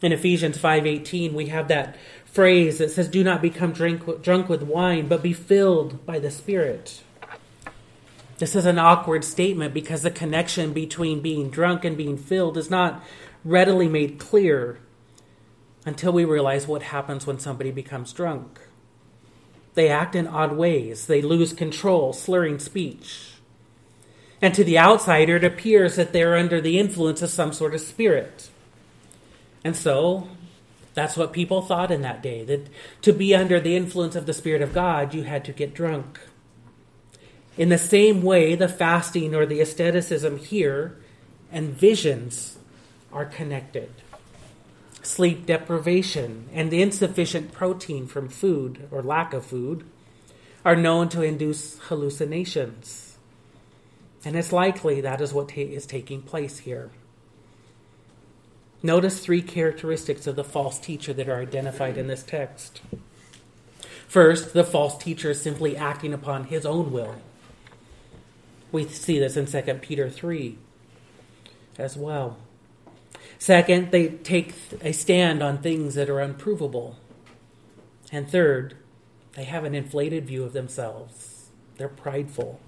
In 0.00 0.12
Ephesians 0.12 0.56
5:18 0.56 1.34
we 1.34 1.46
have 1.46 1.68
that 1.68 1.96
phrase 2.24 2.78
that 2.78 2.90
says 2.90 3.08
do 3.08 3.22
not 3.22 3.42
become 3.42 3.72
drink, 3.72 4.22
drunk 4.22 4.48
with 4.48 4.62
wine 4.62 5.08
but 5.08 5.22
be 5.22 5.34
filled 5.34 6.06
by 6.06 6.18
the 6.18 6.30
spirit. 6.30 7.02
This 8.38 8.56
is 8.56 8.64
an 8.64 8.78
awkward 8.78 9.24
statement 9.24 9.74
because 9.74 10.00
the 10.00 10.10
connection 10.10 10.72
between 10.72 11.20
being 11.20 11.50
drunk 11.50 11.84
and 11.84 11.96
being 11.96 12.16
filled 12.16 12.56
is 12.56 12.70
not 12.70 13.04
readily 13.44 13.88
made 13.88 14.18
clear 14.18 14.78
until 15.84 16.12
we 16.12 16.24
realize 16.24 16.66
what 16.66 16.82
happens 16.82 17.26
when 17.26 17.38
somebody 17.38 17.70
becomes 17.70 18.12
drunk. 18.12 18.60
They 19.74 19.88
act 19.88 20.14
in 20.14 20.26
odd 20.26 20.52
ways. 20.52 21.06
They 21.06 21.22
lose 21.22 21.52
control, 21.52 22.12
slurring 22.12 22.58
speech. 22.58 23.32
And 24.42 24.54
to 24.54 24.64
the 24.64 24.78
outsider, 24.78 25.36
it 25.36 25.44
appears 25.44 25.96
that 25.96 26.12
they're 26.12 26.36
under 26.36 26.60
the 26.60 26.78
influence 26.78 27.22
of 27.22 27.30
some 27.30 27.52
sort 27.52 27.74
of 27.74 27.80
spirit. 27.80 28.50
And 29.64 29.76
so, 29.76 30.28
that's 30.94 31.16
what 31.16 31.32
people 31.32 31.62
thought 31.62 31.90
in 31.90 32.02
that 32.02 32.22
day 32.22 32.44
that 32.44 32.68
to 33.02 33.12
be 33.12 33.34
under 33.34 33.60
the 33.60 33.76
influence 33.76 34.16
of 34.16 34.26
the 34.26 34.32
Spirit 34.32 34.62
of 34.62 34.72
God, 34.72 35.14
you 35.14 35.22
had 35.22 35.44
to 35.44 35.52
get 35.52 35.74
drunk. 35.74 36.18
In 37.56 37.68
the 37.68 37.78
same 37.78 38.22
way, 38.22 38.54
the 38.54 38.68
fasting 38.68 39.34
or 39.34 39.46
the 39.46 39.60
asceticism 39.60 40.38
here 40.38 40.98
and 41.52 41.74
visions 41.74 42.58
are 43.12 43.24
connected. 43.24 43.90
Sleep 45.02 45.46
deprivation 45.46 46.48
and 46.52 46.72
insufficient 46.72 47.52
protein 47.52 48.06
from 48.06 48.28
food 48.28 48.86
or 48.90 49.02
lack 49.02 49.32
of 49.32 49.46
food 49.46 49.84
are 50.64 50.76
known 50.76 51.08
to 51.08 51.22
induce 51.22 51.78
hallucinations. 51.84 53.16
And 54.24 54.36
it's 54.36 54.52
likely 54.52 55.00
that 55.00 55.20
is 55.20 55.32
what 55.32 55.48
ta- 55.48 55.60
is 55.60 55.86
taking 55.86 56.20
place 56.22 56.58
here. 56.58 56.90
Notice 58.82 59.20
three 59.20 59.42
characteristics 59.42 60.26
of 60.26 60.36
the 60.36 60.44
false 60.44 60.78
teacher 60.78 61.12
that 61.12 61.28
are 61.28 61.40
identified 61.40 61.96
in 61.96 62.06
this 62.06 62.22
text. 62.22 62.80
First, 64.06 64.54
the 64.54 64.64
false 64.64 64.98
teacher 64.98 65.30
is 65.30 65.40
simply 65.40 65.76
acting 65.76 66.12
upon 66.12 66.44
his 66.44 66.66
own 66.66 66.90
will. 66.90 67.16
We 68.72 68.86
see 68.86 69.18
this 69.18 69.36
in 69.36 69.46
2 69.46 69.74
Peter 69.74 70.08
3 70.08 70.58
as 71.78 71.96
well. 71.96 72.38
Second, 73.40 73.90
they 73.90 74.08
take 74.08 74.52
a 74.82 74.92
stand 74.92 75.42
on 75.42 75.58
things 75.58 75.94
that 75.94 76.10
are 76.10 76.20
unprovable. 76.20 76.98
And 78.12 78.30
third, 78.30 78.76
they 79.32 79.44
have 79.44 79.64
an 79.64 79.74
inflated 79.74 80.26
view 80.26 80.44
of 80.44 80.52
themselves. 80.52 81.48
They're 81.78 81.88
prideful. 81.88 82.60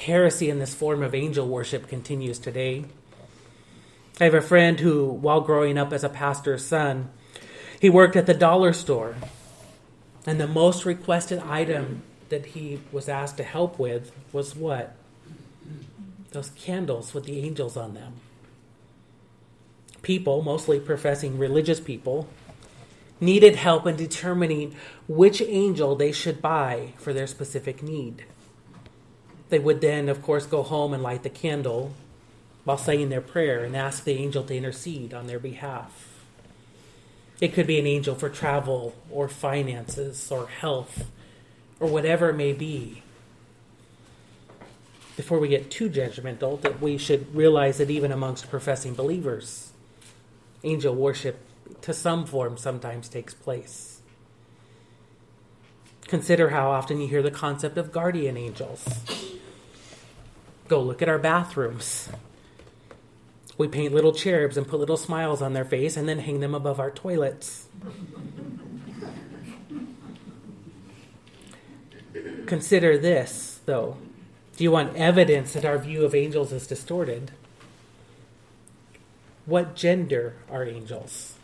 Heresy 0.00 0.50
in 0.50 0.58
this 0.58 0.74
form 0.74 1.04
of 1.04 1.14
angel 1.14 1.46
worship 1.46 1.86
continues 1.86 2.40
today. 2.40 2.86
I 4.20 4.24
have 4.24 4.34
a 4.34 4.40
friend 4.40 4.80
who, 4.80 5.06
while 5.06 5.40
growing 5.40 5.78
up 5.78 5.92
as 5.92 6.02
a 6.02 6.08
pastor's 6.08 6.66
son, 6.66 7.10
he 7.80 7.88
worked 7.88 8.16
at 8.16 8.26
the 8.26 8.34
dollar 8.34 8.72
store. 8.72 9.14
And 10.26 10.40
the 10.40 10.48
most 10.48 10.84
requested 10.84 11.38
item 11.38 12.02
that 12.28 12.46
he 12.46 12.80
was 12.90 13.08
asked 13.08 13.36
to 13.36 13.44
help 13.44 13.78
with 13.78 14.10
was 14.32 14.56
what? 14.56 14.96
Those 16.32 16.50
candles 16.50 17.14
with 17.14 17.24
the 17.24 17.38
angels 17.38 17.76
on 17.76 17.94
them. 17.94 18.14
People, 20.02 20.42
mostly 20.42 20.80
professing 20.80 21.38
religious 21.38 21.80
people, 21.80 22.28
needed 23.20 23.56
help 23.56 23.86
in 23.86 23.96
determining 23.96 24.74
which 25.06 25.42
angel 25.42 25.96
they 25.96 26.12
should 26.12 26.40
buy 26.40 26.92
for 26.98 27.12
their 27.12 27.26
specific 27.26 27.82
need. 27.82 28.24
They 29.48 29.58
would 29.58 29.80
then, 29.80 30.08
of 30.08 30.22
course, 30.22 30.46
go 30.46 30.62
home 30.62 30.92
and 30.92 31.02
light 31.02 31.22
the 31.22 31.30
candle 31.30 31.94
while 32.64 32.78
saying 32.78 33.08
their 33.08 33.20
prayer 33.20 33.64
and 33.64 33.76
ask 33.76 34.04
the 34.04 34.12
angel 34.12 34.44
to 34.44 34.56
intercede 34.56 35.14
on 35.14 35.26
their 35.26 35.38
behalf. 35.38 36.08
It 37.40 37.54
could 37.54 37.66
be 37.66 37.78
an 37.78 37.86
angel 37.86 38.14
for 38.14 38.28
travel 38.28 38.94
or 39.10 39.28
finances 39.28 40.30
or 40.30 40.48
health 40.48 41.06
or 41.80 41.88
whatever 41.88 42.30
it 42.30 42.36
may 42.36 42.52
be. 42.52 43.02
Before 45.16 45.38
we 45.38 45.48
get 45.48 45.70
too 45.70 45.88
judgmental, 45.88 46.60
that 46.60 46.80
we 46.80 46.98
should 46.98 47.34
realize 47.34 47.78
that 47.78 47.90
even 47.90 48.12
amongst 48.12 48.50
professing 48.50 48.94
believers, 48.94 49.67
angel 50.62 50.94
worship 50.94 51.40
to 51.82 51.92
some 51.92 52.26
form 52.26 52.56
sometimes 52.56 53.08
takes 53.08 53.34
place. 53.34 54.00
Consider 56.06 56.50
how 56.50 56.70
often 56.70 57.00
you 57.00 57.08
hear 57.08 57.22
the 57.22 57.30
concept 57.30 57.76
of 57.76 57.92
guardian 57.92 58.36
angels. 58.36 58.86
Go 60.66 60.80
look 60.82 61.02
at 61.02 61.08
our 61.08 61.18
bathrooms. 61.18 62.08
We 63.58 63.68
paint 63.68 63.92
little 63.92 64.12
cherubs 64.12 64.56
and 64.56 64.66
put 64.66 64.80
little 64.80 64.96
smiles 64.96 65.42
on 65.42 65.52
their 65.52 65.64
face 65.64 65.96
and 65.96 66.08
then 66.08 66.20
hang 66.20 66.40
them 66.40 66.54
above 66.54 66.78
our 66.78 66.90
toilets. 66.90 67.66
Consider 72.46 72.96
this, 72.96 73.60
though. 73.66 73.98
Do 74.56 74.64
you 74.64 74.70
want 74.70 74.96
evidence 74.96 75.52
that 75.52 75.64
our 75.64 75.78
view 75.78 76.04
of 76.04 76.14
angels 76.14 76.52
is 76.52 76.66
distorted? 76.66 77.32
What 79.48 79.74
gender 79.74 80.34
are 80.50 80.62
angels? 80.62 81.38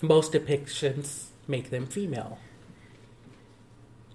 Most 0.00 0.32
depictions 0.32 1.30
make 1.48 1.70
them 1.70 1.86
female. 1.86 2.38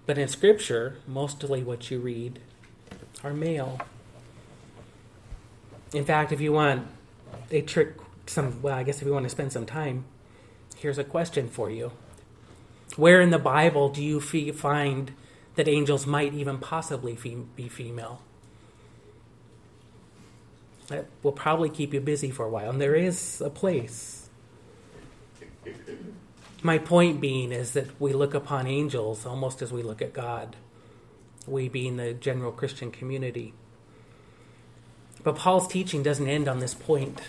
But 0.06 0.16
in 0.16 0.28
Scripture, 0.28 0.96
mostly 1.06 1.62
what 1.62 1.90
you 1.90 1.98
read 1.98 2.38
are 3.22 3.34
male. 3.34 3.82
In 5.92 6.06
fact, 6.06 6.32
if 6.32 6.40
you 6.40 6.52
want 6.52 6.86
a 7.50 7.60
trick, 7.60 7.96
some 8.24 8.62
well, 8.62 8.74
I 8.74 8.82
guess 8.82 9.02
if 9.02 9.06
you 9.06 9.12
want 9.12 9.24
to 9.24 9.30
spend 9.30 9.52
some 9.52 9.66
time, 9.66 10.06
here's 10.74 10.96
a 10.96 11.04
question 11.04 11.50
for 11.50 11.68
you: 11.70 11.92
Where 12.96 13.20
in 13.20 13.28
the 13.28 13.38
Bible 13.38 13.90
do 13.90 14.02
you 14.02 14.20
find 14.22 15.12
that 15.56 15.68
angels 15.68 16.06
might 16.06 16.32
even 16.32 16.56
possibly 16.56 17.12
be 17.54 17.68
female? 17.68 18.22
That 20.88 21.06
will 21.22 21.32
probably 21.32 21.70
keep 21.70 21.94
you 21.94 22.00
busy 22.00 22.30
for 22.30 22.44
a 22.44 22.50
while, 22.50 22.70
and 22.70 22.80
there 22.80 22.94
is 22.94 23.40
a 23.40 23.50
place. 23.50 24.28
My 26.62 26.78
point 26.78 27.20
being 27.20 27.52
is 27.52 27.72
that 27.72 28.00
we 28.00 28.12
look 28.12 28.34
upon 28.34 28.66
angels 28.66 29.24
almost 29.24 29.62
as 29.62 29.72
we 29.72 29.82
look 29.82 30.02
at 30.02 30.12
God 30.12 30.56
we 31.48 31.68
being 31.68 31.96
the 31.96 32.12
general 32.12 32.52
Christian 32.52 32.90
community. 32.90 33.54
But 35.22 35.36
Paul's 35.36 35.68
teaching 35.68 36.02
doesn't 36.02 36.28
end 36.28 36.48
on 36.48 36.60
this 36.60 36.74
point. 36.74 37.20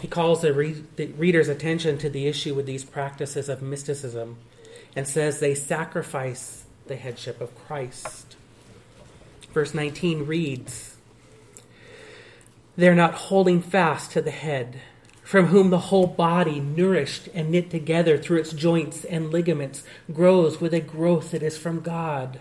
he 0.00 0.08
calls 0.08 0.42
the, 0.42 0.52
re- 0.52 0.84
the 0.96 1.06
reader's 1.06 1.48
attention 1.48 1.98
to 1.98 2.08
the 2.08 2.26
issue 2.26 2.54
with 2.54 2.66
these 2.66 2.84
practices 2.84 3.48
of 3.48 3.62
mysticism 3.62 4.38
and 4.96 5.06
says 5.06 5.40
they 5.40 5.54
sacrifice 5.54 6.64
the 6.86 6.96
headship 6.96 7.40
of 7.40 7.54
Christ. 7.66 8.36
Verse 9.52 9.74
19 9.74 10.26
reads, 10.26 10.93
They're 12.76 12.94
not 12.94 13.14
holding 13.14 13.62
fast 13.62 14.10
to 14.12 14.22
the 14.22 14.30
head, 14.30 14.80
from 15.22 15.46
whom 15.46 15.70
the 15.70 15.78
whole 15.78 16.06
body, 16.06 16.60
nourished 16.60 17.28
and 17.32 17.50
knit 17.50 17.70
together 17.70 18.18
through 18.18 18.38
its 18.38 18.52
joints 18.52 19.04
and 19.04 19.30
ligaments, 19.30 19.84
grows 20.12 20.60
with 20.60 20.74
a 20.74 20.80
growth 20.80 21.30
that 21.30 21.42
is 21.42 21.56
from 21.56 21.80
God. 21.80 22.40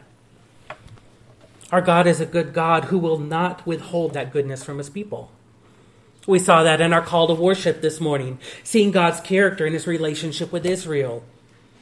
Our 1.71 1.81
God 1.81 2.07
is 2.07 2.19
a 2.19 2.25
good 2.25 2.53
God 2.53 2.85
who 2.85 2.99
will 2.99 3.19
not 3.19 3.65
withhold 3.65 4.13
that 4.13 4.31
goodness 4.31 4.63
from 4.63 4.77
his 4.77 4.89
people. 4.89 5.31
We 6.25 6.39
saw 6.39 6.63
that 6.63 6.81
in 6.81 6.93
our 6.93 7.01
call 7.01 7.27
to 7.27 7.33
worship 7.33 7.81
this 7.81 7.99
morning, 7.99 8.39
seeing 8.63 8.91
God's 8.91 9.19
character 9.19 9.65
and 9.65 9.73
his 9.73 9.87
relationship 9.87 10.51
with 10.51 10.65
Israel. 10.65 11.23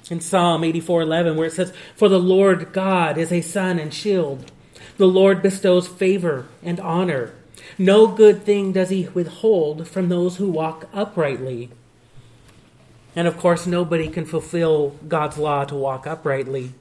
In 0.10 0.20
Psalm 0.20 0.64
84:11 0.64 1.36
where 1.36 1.48
it 1.48 1.54
says, 1.54 1.74
"For 1.96 2.10
the 2.10 2.20
Lord 2.20 2.74
God 2.74 3.18
is 3.18 3.32
a 3.32 3.42
sun 3.42 3.80
and 3.80 3.94
shield. 3.94 4.52
The 4.98 5.08
Lord 5.08 5.42
bestows 5.42 5.88
favor 5.88 6.48
and 6.64 6.80
honor. 6.80 7.34
No 7.78 8.08
good 8.08 8.44
thing 8.44 8.72
does 8.72 8.90
he 8.90 9.08
withhold 9.14 9.88
from 9.88 10.10
those 10.10 10.38
who 10.38 10.50
walk 10.50 10.88
uprightly." 10.94 11.70
And 13.16 13.28
of 13.28 13.38
course, 13.38 13.68
nobody 13.68 14.08
can 14.08 14.26
fulfill 14.26 14.96
God's 15.08 15.38
law 15.38 15.66
to 15.66 15.76
walk 15.76 16.08
uprightly. 16.08 16.74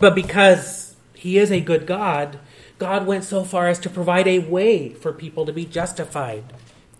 But 0.00 0.14
because 0.14 0.96
he 1.14 1.38
is 1.38 1.50
a 1.50 1.60
good 1.60 1.86
God, 1.86 2.38
God 2.78 3.06
went 3.06 3.24
so 3.24 3.44
far 3.44 3.68
as 3.68 3.78
to 3.80 3.90
provide 3.90 4.26
a 4.26 4.38
way 4.38 4.90
for 4.90 5.12
people 5.12 5.46
to 5.46 5.52
be 5.52 5.64
justified 5.64 6.44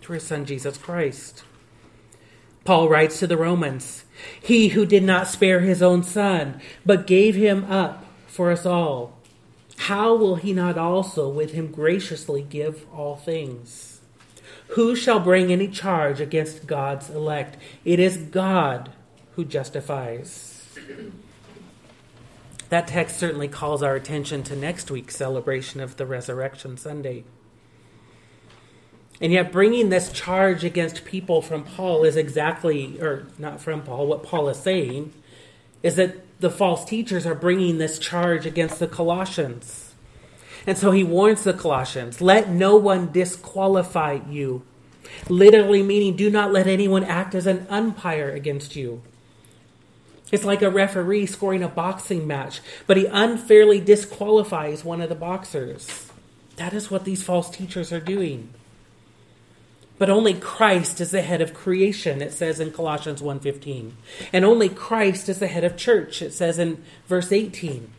through 0.01 0.15
his 0.15 0.23
son 0.23 0.45
Jesus 0.45 0.77
Christ. 0.77 1.43
Paul 2.65 2.89
writes 2.89 3.19
to 3.19 3.27
the 3.27 3.37
Romans 3.37 4.03
He 4.41 4.69
who 4.69 4.85
did 4.85 5.03
not 5.03 5.27
spare 5.27 5.61
his 5.61 5.81
own 5.81 6.03
son, 6.03 6.59
but 6.85 7.07
gave 7.07 7.35
him 7.35 7.65
up 7.65 8.05
for 8.25 8.51
us 8.51 8.65
all, 8.65 9.16
how 9.77 10.15
will 10.15 10.35
he 10.35 10.53
not 10.53 10.77
also 10.77 11.29
with 11.29 11.53
him 11.53 11.71
graciously 11.71 12.41
give 12.41 12.85
all 12.93 13.15
things? 13.15 14.01
Who 14.69 14.95
shall 14.95 15.19
bring 15.19 15.51
any 15.51 15.67
charge 15.67 16.19
against 16.19 16.67
God's 16.67 17.09
elect? 17.09 17.57
It 17.85 17.99
is 17.99 18.17
God 18.17 18.91
who 19.35 19.45
justifies. 19.45 20.67
That 22.69 22.87
text 22.87 23.17
certainly 23.17 23.47
calls 23.47 23.81
our 23.81 23.95
attention 23.95 24.43
to 24.43 24.55
next 24.55 24.91
week's 24.91 25.15
celebration 25.15 25.79
of 25.79 25.95
the 25.95 26.05
Resurrection 26.05 26.75
Sunday. 26.75 27.23
And 29.21 29.31
yet, 29.31 29.51
bringing 29.51 29.89
this 29.89 30.11
charge 30.11 30.63
against 30.63 31.05
people 31.05 31.41
from 31.41 31.63
Paul 31.63 32.03
is 32.03 32.17
exactly, 32.17 32.99
or 33.01 33.27
not 33.39 33.61
from 33.61 33.83
Paul, 33.83 34.05
what 34.05 34.21
Paul 34.21 34.49
is 34.49 34.57
saying 34.57 35.13
is 35.81 35.95
that 35.95 36.26
the 36.39 36.49
false 36.49 36.85
teachers 36.85 37.25
are 37.25 37.35
bringing 37.35 37.77
this 37.77 37.99
charge 37.99 38.45
against 38.45 38.79
the 38.79 38.87
Colossians. 38.87 39.93
And 40.65 40.77
so 40.77 40.91
he 40.91 41.03
warns 41.03 41.43
the 41.43 41.53
Colossians 41.53 42.21
let 42.21 42.49
no 42.49 42.75
one 42.75 43.11
disqualify 43.11 44.19
you. 44.29 44.63
Literally 45.29 45.81
meaning, 45.81 46.15
do 46.15 46.29
not 46.29 46.51
let 46.51 46.67
anyone 46.67 47.03
act 47.03 47.33
as 47.33 47.47
an 47.47 47.65
umpire 47.69 48.29
against 48.29 48.75
you. 48.75 49.01
It's 50.31 50.43
like 50.43 50.61
a 50.61 50.69
referee 50.69 51.25
scoring 51.27 51.63
a 51.63 51.69
boxing 51.69 52.27
match, 52.27 52.59
but 52.85 52.97
he 52.97 53.05
unfairly 53.05 53.79
disqualifies 53.79 54.83
one 54.83 55.01
of 55.01 55.07
the 55.07 55.15
boxers. 55.15 56.11
That 56.57 56.73
is 56.73 56.91
what 56.91 57.05
these 57.05 57.23
false 57.23 57.49
teachers 57.49 57.93
are 57.93 58.01
doing. 58.01 58.53
But 59.97 60.09
only 60.09 60.33
Christ 60.33 61.01
is 61.01 61.11
the 61.11 61.21
head 61.21 61.41
of 61.41 61.53
creation, 61.53 62.21
it 62.21 62.31
says 62.31 62.59
in 62.59 62.71
Colossians 62.71 63.21
1:15. 63.21 63.93
And 64.31 64.45
only 64.45 64.69
Christ 64.69 65.27
is 65.27 65.39
the 65.39 65.47
head 65.47 65.63
of 65.63 65.75
church, 65.75 66.21
it 66.21 66.33
says 66.33 66.59
in 66.59 66.83
verse 67.07 67.31
18. 67.31 67.89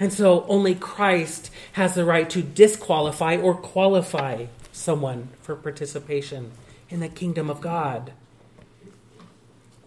And 0.00 0.12
so 0.12 0.44
only 0.48 0.74
Christ 0.74 1.50
has 1.72 1.94
the 1.94 2.04
right 2.04 2.28
to 2.30 2.42
disqualify 2.42 3.36
or 3.36 3.54
qualify 3.54 4.46
someone 4.72 5.28
for 5.42 5.54
participation 5.54 6.50
in 6.90 7.00
the 7.00 7.08
kingdom 7.08 7.48
of 7.48 7.60
God. 7.60 8.12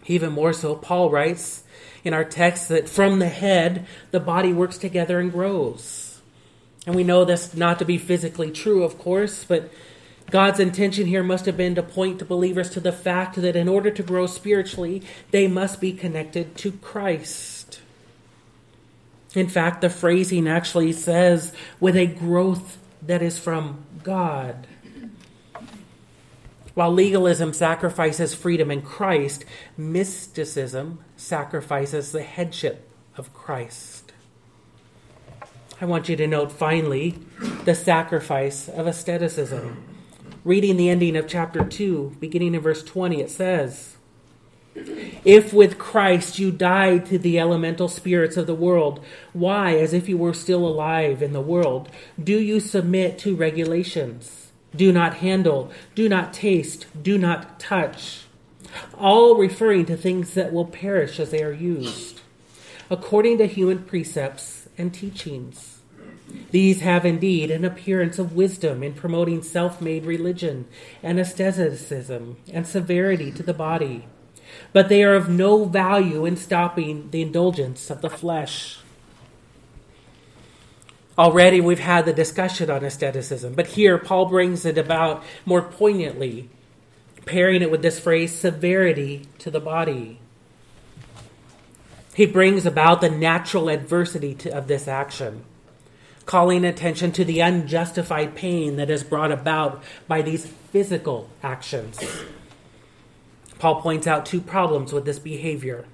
Even 0.06 0.32
more 0.32 0.52
so, 0.52 0.76
Paul 0.76 1.10
writes 1.10 1.64
in 2.04 2.14
our 2.14 2.24
text 2.24 2.68
that 2.68 2.88
from 2.88 3.18
the 3.18 3.28
head, 3.28 3.84
the 4.12 4.20
body 4.20 4.52
works 4.52 4.78
together 4.78 5.18
and 5.18 5.32
grows. 5.32 6.20
And 6.86 6.94
we 6.94 7.02
know 7.02 7.24
this 7.24 7.54
not 7.54 7.80
to 7.80 7.84
be 7.84 7.98
physically 7.98 8.52
true, 8.52 8.84
of 8.84 8.96
course, 8.96 9.44
but 9.44 9.70
God's 10.30 10.58
intention 10.58 11.06
here 11.06 11.22
must 11.22 11.46
have 11.46 11.56
been 11.56 11.76
to 11.76 11.82
point 11.82 12.26
believers 12.26 12.70
to 12.70 12.80
the 12.80 12.92
fact 12.92 13.36
that 13.36 13.56
in 13.56 13.68
order 13.68 13.90
to 13.90 14.02
grow 14.02 14.26
spiritually, 14.26 15.02
they 15.30 15.46
must 15.46 15.80
be 15.80 15.92
connected 15.92 16.56
to 16.56 16.72
Christ. 16.72 17.80
In 19.34 19.48
fact, 19.48 19.82
the 19.82 19.90
phrasing 19.90 20.48
actually 20.48 20.92
says, 20.92 21.52
with 21.78 21.94
a 21.94 22.06
growth 22.06 22.78
that 23.02 23.22
is 23.22 23.38
from 23.38 23.84
God. 24.02 24.66
While 26.74 26.92
legalism 26.92 27.52
sacrifices 27.52 28.34
freedom 28.34 28.70
in 28.70 28.82
Christ, 28.82 29.44
mysticism 29.76 30.98
sacrifices 31.16 32.12
the 32.12 32.22
headship 32.22 32.90
of 33.16 33.32
Christ. 33.32 34.12
I 35.80 35.84
want 35.84 36.08
you 36.08 36.16
to 36.16 36.26
note 36.26 36.50
finally 36.50 37.18
the 37.64 37.74
sacrifice 37.74 38.68
of 38.68 38.86
asceticism. 38.86 39.85
Reading 40.46 40.76
the 40.76 40.88
ending 40.88 41.16
of 41.16 41.26
chapter 41.26 41.64
2, 41.64 42.18
beginning 42.20 42.54
in 42.54 42.60
verse 42.60 42.82
20, 42.82 43.20
it 43.20 43.30
says, 43.30 43.96
If 44.74 45.52
with 45.52 45.76
Christ 45.76 46.38
you 46.38 46.52
died 46.52 47.04
to 47.06 47.18
the 47.18 47.38
elemental 47.38 47.88
spirits 47.88 48.36
of 48.36 48.46
the 48.46 48.54
world, 48.54 49.04
why, 49.32 49.76
as 49.76 49.92
if 49.92 50.08
you 50.08 50.16
were 50.16 50.32
still 50.32 50.66
alive 50.66 51.20
in 51.20 51.32
the 51.32 51.40
world, 51.40 51.90
do 52.22 52.38
you 52.38 52.60
submit 52.60 53.18
to 53.18 53.34
regulations? 53.34 54.46
do 54.76 54.92
not 54.92 55.16
handle, 55.16 55.70
do 55.94 56.08
not 56.08 56.32
taste, 56.32 56.86
do 57.02 57.18
not 57.18 57.58
touch, 57.58 58.24
all 58.98 59.36
referring 59.36 59.86
to 59.86 59.96
things 59.96 60.34
that 60.34 60.52
will 60.52 60.66
perish 60.66 61.18
as 61.18 61.30
they 61.30 61.42
are 61.42 61.52
used, 61.52 62.20
according 62.90 63.38
to 63.38 63.46
human 63.46 63.82
precepts 63.82 64.68
and 64.76 64.92
teachings. 64.92 65.75
These 66.50 66.80
have 66.80 67.04
indeed 67.04 67.50
an 67.50 67.64
appearance 67.64 68.18
of 68.18 68.34
wisdom 68.34 68.82
in 68.82 68.94
promoting 68.94 69.42
self 69.42 69.80
made 69.80 70.04
religion 70.04 70.66
and 71.02 71.18
asceticism 71.18 72.36
and 72.52 72.66
severity 72.66 73.30
to 73.32 73.42
the 73.42 73.54
body, 73.54 74.06
but 74.72 74.88
they 74.88 75.02
are 75.04 75.14
of 75.14 75.28
no 75.28 75.64
value 75.64 76.24
in 76.24 76.36
stopping 76.36 77.10
the 77.10 77.22
indulgence 77.22 77.90
of 77.90 78.00
the 78.00 78.10
flesh. 78.10 78.78
Already 81.18 81.60
we've 81.60 81.78
had 81.78 82.04
the 82.04 82.12
discussion 82.12 82.70
on 82.70 82.84
asceticism, 82.84 83.54
but 83.54 83.68
here 83.68 83.96
Paul 83.96 84.26
brings 84.26 84.66
it 84.66 84.76
about 84.76 85.24
more 85.46 85.62
poignantly, 85.62 86.50
pairing 87.24 87.62
it 87.62 87.70
with 87.70 87.82
this 87.82 87.98
phrase, 87.98 88.34
severity 88.34 89.26
to 89.38 89.50
the 89.50 89.60
body. 89.60 90.20
He 92.14 92.26
brings 92.26 92.66
about 92.66 93.00
the 93.00 93.10
natural 93.10 93.68
adversity 93.68 94.34
to, 94.36 94.50
of 94.50 94.68
this 94.68 94.88
action, 94.88 95.44
calling 96.26 96.64
attention 96.64 97.12
to 97.12 97.24
the 97.24 97.40
unjustified 97.40 98.34
pain 98.34 98.76
that 98.76 98.90
is 98.90 99.04
brought 99.04 99.32
about 99.32 99.82
by 100.08 100.20
these 100.20 100.44
physical 100.44 101.30
actions. 101.42 101.98
Paul 103.58 103.80
points 103.80 104.06
out 104.06 104.26
two 104.26 104.40
problems 104.40 104.92
with 104.92 105.04
this 105.04 105.18
behavior. 105.18 105.86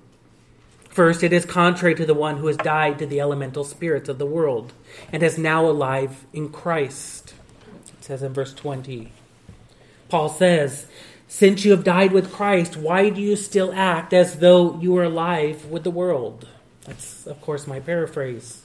First, 0.89 1.23
it 1.23 1.33
is 1.33 1.47
contrary 1.47 1.95
to 1.95 2.05
the 2.05 2.15
one 2.15 2.39
who 2.39 2.49
has 2.49 2.57
died 2.57 2.99
to 2.99 3.07
the 3.07 3.21
elemental 3.21 3.65
spirits 3.65 4.09
of 4.09 4.19
the 4.19 4.27
world 4.27 4.73
and 5.11 5.23
is 5.23 5.39
now 5.39 5.65
alive 5.65 6.27
in 6.33 6.51
Christ. 6.51 7.35
It 7.99 8.05
says 8.05 8.23
in 8.23 8.33
verse 8.33 8.53
20. 8.53 9.13
Paul 10.09 10.29
says, 10.29 10.87
Since 11.29 11.65
you 11.65 11.71
have 11.71 11.85
died 11.85 12.13
with 12.13 12.33
Christ, 12.33 12.77
why 12.77 13.09
do 13.09 13.23
you 13.23 13.37
still 13.37 13.73
act 13.73 14.13
as 14.13 14.41
though 14.41 14.79
you 14.81 14.93
were 14.93 15.05
alive 15.05 15.67
with 15.67 15.85
the 15.85 15.91
world? 15.91 16.49
That's, 16.85 17.27
of 17.27 17.41
course, 17.41 17.67
my 17.67 17.81
paraphrase. 17.81 18.62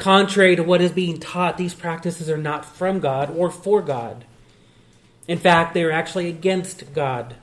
Contrary 0.00 0.56
to 0.56 0.62
what 0.62 0.80
is 0.80 0.92
being 0.92 1.20
taught, 1.20 1.58
these 1.58 1.74
practices 1.74 2.30
are 2.30 2.38
not 2.38 2.64
from 2.64 3.00
God 3.00 3.36
or 3.36 3.50
for 3.50 3.82
God. 3.82 4.24
In 5.28 5.36
fact, 5.36 5.74
they 5.74 5.84
are 5.84 5.92
actually 5.92 6.26
against 6.26 6.94
God. 6.94 7.34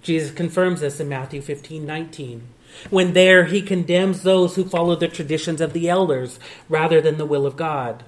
Jesus 0.00 0.30
confirms 0.30 0.80
this 0.80 1.00
in 1.00 1.08
Matthew 1.08 1.42
15 1.42 1.84
19. 1.84 2.46
When 2.88 3.14
there, 3.14 3.46
he 3.46 3.62
condemns 3.62 4.22
those 4.22 4.54
who 4.54 4.64
follow 4.64 4.94
the 4.94 5.08
traditions 5.08 5.60
of 5.60 5.72
the 5.72 5.88
elders 5.88 6.38
rather 6.68 7.00
than 7.00 7.18
the 7.18 7.26
will 7.26 7.46
of 7.46 7.56
God. 7.56 8.04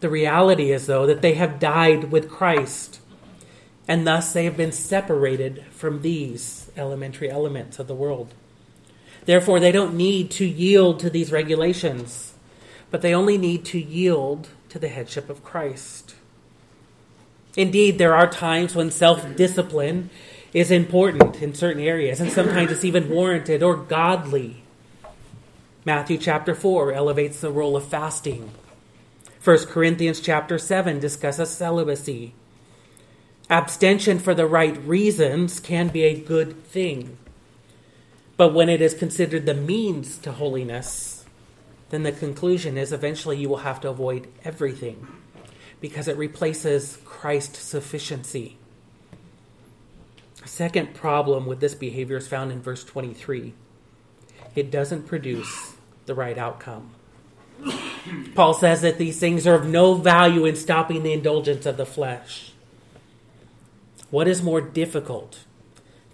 The 0.00 0.10
reality 0.10 0.72
is, 0.72 0.86
though, 0.86 1.06
that 1.06 1.22
they 1.22 1.34
have 1.34 1.60
died 1.60 2.10
with 2.10 2.28
Christ, 2.28 2.98
and 3.86 4.04
thus 4.04 4.32
they 4.32 4.46
have 4.46 4.56
been 4.56 4.72
separated 4.72 5.64
from 5.70 6.02
these 6.02 6.72
elementary 6.76 7.30
elements 7.30 7.78
of 7.78 7.86
the 7.86 7.94
world. 7.94 8.34
Therefore, 9.26 9.60
they 9.60 9.72
don't 9.72 9.96
need 9.96 10.30
to 10.32 10.46
yield 10.46 11.00
to 11.00 11.10
these 11.10 11.32
regulations, 11.32 12.34
but 12.90 13.02
they 13.02 13.14
only 13.14 13.36
need 13.36 13.64
to 13.66 13.78
yield 13.78 14.48
to 14.68 14.78
the 14.78 14.88
headship 14.88 15.28
of 15.28 15.44
Christ. 15.44 16.14
Indeed, 17.56 17.98
there 17.98 18.14
are 18.14 18.30
times 18.30 18.74
when 18.74 18.90
self 18.90 19.36
discipline 19.36 20.10
is 20.52 20.70
important 20.70 21.42
in 21.42 21.54
certain 21.54 21.82
areas, 21.82 22.20
and 22.20 22.30
sometimes 22.30 22.70
it's 22.70 22.84
even 22.84 23.10
warranted 23.10 23.62
or 23.62 23.76
godly. 23.76 24.62
Matthew 25.84 26.18
chapter 26.18 26.54
4 26.54 26.92
elevates 26.92 27.40
the 27.40 27.50
role 27.50 27.76
of 27.76 27.86
fasting. 27.86 28.50
1 29.42 29.66
Corinthians 29.66 30.20
chapter 30.20 30.58
7 30.58 30.98
discusses 30.98 31.50
celibacy. 31.50 32.34
Abstention 33.48 34.18
for 34.18 34.34
the 34.34 34.46
right 34.46 34.76
reasons 34.84 35.60
can 35.60 35.88
be 35.88 36.02
a 36.02 36.18
good 36.18 36.64
thing. 36.64 37.16
But 38.36 38.52
when 38.52 38.68
it 38.68 38.82
is 38.82 38.94
considered 38.94 39.46
the 39.46 39.54
means 39.54 40.18
to 40.18 40.32
holiness, 40.32 41.24
then 41.90 42.02
the 42.02 42.12
conclusion 42.12 42.76
is 42.76 42.92
eventually 42.92 43.38
you 43.38 43.48
will 43.48 43.58
have 43.58 43.80
to 43.80 43.88
avoid 43.88 44.28
everything 44.44 45.06
because 45.80 46.08
it 46.08 46.16
replaces 46.16 46.98
Christ's 47.04 47.60
sufficiency. 47.60 48.58
A 50.44 50.48
second 50.48 50.94
problem 50.94 51.46
with 51.46 51.60
this 51.60 51.74
behavior 51.74 52.16
is 52.16 52.28
found 52.28 52.52
in 52.52 52.60
verse 52.60 52.84
23 52.84 53.54
it 54.54 54.70
doesn't 54.70 55.06
produce 55.06 55.74
the 56.06 56.14
right 56.14 56.38
outcome. 56.38 56.90
Paul 58.34 58.54
says 58.54 58.80
that 58.80 58.98
these 58.98 59.18
things 59.18 59.46
are 59.46 59.54
of 59.54 59.66
no 59.66 59.94
value 59.94 60.46
in 60.46 60.56
stopping 60.56 61.02
the 61.02 61.12
indulgence 61.12 61.66
of 61.66 61.76
the 61.76 61.86
flesh. 61.86 62.52
What 64.10 64.28
is 64.28 64.42
more 64.42 64.60
difficult, 64.60 65.40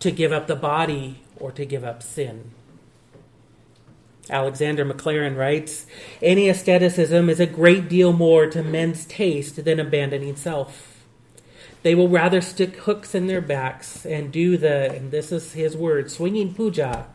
to 0.01 0.11
give 0.11 0.33
up 0.33 0.49
the 0.49 0.57
body 0.57 1.22
or 1.43 1.53
to 1.53 1.67
give 1.67 1.85
up 1.85 2.03
sin? 2.03 2.53
Alexander 4.31 4.85
Maclaren 4.85 5.37
writes 5.37 5.87
Any 6.23 6.49
asceticism 6.49 7.29
is 7.29 7.41
a 7.41 7.47
great 7.47 7.89
deal 7.89 8.13
more 8.13 8.47
to 8.47 8.63
men's 8.63 9.05
taste 9.05 9.65
than 9.65 9.81
abandoning 9.81 10.37
self. 10.37 11.05
They 11.83 11.97
will 11.97 12.09
rather 12.09 12.41
stick 12.41 12.77
hooks 12.77 13.15
in 13.15 13.27
their 13.27 13.41
backs 13.41 14.07
and 14.07 14.31
do 14.33 14.57
the, 14.57 14.93
and 14.95 15.11
this 15.11 15.33
is 15.33 15.53
his 15.55 15.77
word, 15.77 16.13
swinging 16.13 16.55
puja, 16.55 17.09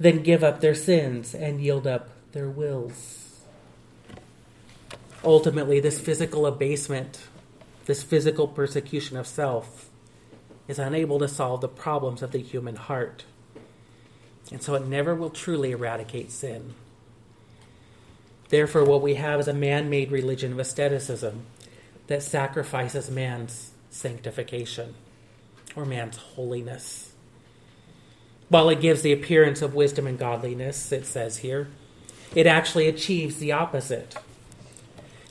than 0.00 0.24
give 0.24 0.42
up 0.42 0.60
their 0.60 0.74
sins 0.74 1.34
and 1.34 1.60
yield 1.60 1.86
up 1.86 2.10
their 2.32 2.48
wills. 2.48 3.44
Ultimately, 5.24 5.78
this 5.78 6.00
physical 6.00 6.44
abasement, 6.44 7.20
this 7.86 8.02
physical 8.02 8.48
persecution 8.48 9.16
of 9.16 9.28
self, 9.28 9.88
is 10.66 10.80
unable 10.80 11.20
to 11.20 11.28
solve 11.28 11.60
the 11.60 11.68
problems 11.68 12.20
of 12.20 12.32
the 12.32 12.38
human 12.38 12.76
heart. 12.76 13.24
And 14.54 14.62
so 14.62 14.76
it 14.76 14.86
never 14.86 15.16
will 15.16 15.30
truly 15.30 15.72
eradicate 15.72 16.30
sin. 16.30 16.74
Therefore, 18.50 18.84
what 18.84 19.02
we 19.02 19.16
have 19.16 19.40
is 19.40 19.48
a 19.48 19.52
man 19.52 19.90
made 19.90 20.12
religion 20.12 20.52
of 20.52 20.60
asceticism 20.60 21.46
that 22.06 22.22
sacrifices 22.22 23.10
man's 23.10 23.72
sanctification 23.90 24.94
or 25.74 25.84
man's 25.84 26.18
holiness. 26.18 27.14
While 28.48 28.68
it 28.68 28.80
gives 28.80 29.02
the 29.02 29.12
appearance 29.12 29.60
of 29.60 29.74
wisdom 29.74 30.06
and 30.06 30.16
godliness, 30.16 30.92
it 30.92 31.04
says 31.04 31.38
here, 31.38 31.66
it 32.32 32.46
actually 32.46 32.86
achieves 32.86 33.38
the 33.38 33.50
opposite. 33.50 34.14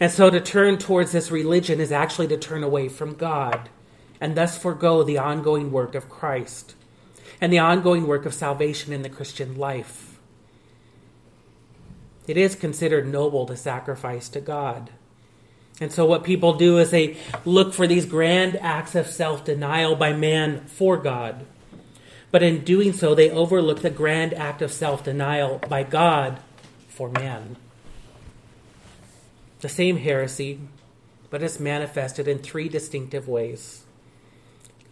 And 0.02 0.12
so 0.12 0.32
to 0.32 0.42
turn 0.42 0.78
towards 0.78 1.14
this 1.14 1.32
religion 1.32 1.80
is 1.80 1.94
actually 1.94 2.28
to 2.28 2.38
turn 2.38 2.62
away 2.62 2.90
from 2.90 3.14
God 3.14 3.70
and 4.20 4.36
thus 4.36 4.58
forego 4.58 5.02
the 5.02 5.18
ongoing 5.18 5.72
work 5.72 5.96
of 5.96 6.10
Christ 6.10 6.76
and 7.44 7.52
the 7.52 7.60
ongoing 7.60 8.08
work 8.08 8.26
of 8.26 8.34
salvation 8.34 8.94
in 8.94 9.02
the 9.02 9.10
Christian 9.10 9.58
life. 9.58 10.18
It 12.26 12.38
is 12.38 12.56
considered 12.56 13.06
noble 13.06 13.46
to 13.48 13.58
sacrifice 13.58 14.30
to 14.30 14.40
God. 14.40 14.92
And 15.82 15.92
so, 15.92 16.06
what 16.06 16.24
people 16.24 16.54
do 16.54 16.78
is 16.78 16.92
they 16.92 17.18
look 17.44 17.74
for 17.74 17.86
these 17.86 18.06
grand 18.06 18.56
acts 18.62 18.96
of 18.96 19.08
self 19.08 19.44
denial 19.44 19.98
by 19.98 20.14
man 20.14 20.68
for 20.68 20.96
God. 20.96 21.46
But 22.32 22.44
in 22.44 22.64
doing 22.64 22.94
so, 22.94 23.14
they 23.14 23.30
overlook 23.30 23.82
the 23.82 23.90
grand 23.90 24.34
act 24.36 24.62
of 24.62 24.72
self 24.72 25.04
denial 25.04 25.60
by 25.68 25.84
God 25.84 26.40
for 26.88 27.10
man. 27.10 27.58
The 29.60 29.68
same 29.68 29.98
heresy, 29.98 30.62
but 31.30 31.44
it's 31.44 31.60
manifested 31.60 32.26
in 32.26 32.40
three 32.40 32.70
distinctive 32.70 33.28
ways 33.28 33.83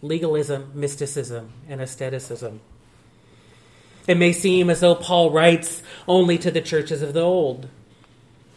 legalism, 0.02 0.72
mysticism, 0.74 1.52
and 1.68 1.80
asceticism. 1.80 2.60
It 4.06 4.18
may 4.18 4.32
seem 4.32 4.68
as 4.68 4.80
though 4.80 4.96
Paul 4.96 5.30
writes 5.30 5.82
only 6.08 6.36
to 6.38 6.50
the 6.50 6.60
churches 6.60 7.02
of 7.02 7.14
the 7.14 7.22
old, 7.22 7.68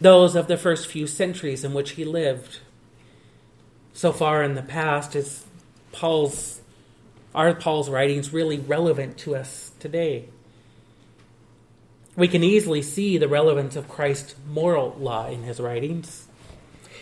those 0.00 0.34
of 0.34 0.48
the 0.48 0.56
first 0.56 0.88
few 0.88 1.06
centuries 1.06 1.64
in 1.64 1.72
which 1.72 1.92
he 1.92 2.04
lived. 2.04 2.58
So 3.94 4.12
far 4.12 4.42
in 4.42 4.54
the 4.54 4.62
past, 4.62 5.14
is 5.14 5.46
Paul's 5.92 6.60
are 7.34 7.54
Paul's 7.54 7.90
writings 7.90 8.32
really 8.32 8.58
relevant 8.58 9.18
to 9.18 9.36
us 9.36 9.70
today? 9.78 10.24
We 12.16 12.28
can 12.28 12.42
easily 12.42 12.80
see 12.80 13.18
the 13.18 13.28
relevance 13.28 13.76
of 13.76 13.90
Christ's 13.90 14.34
moral 14.48 14.96
law 14.98 15.28
in 15.28 15.42
his 15.42 15.60
writings. 15.60 16.28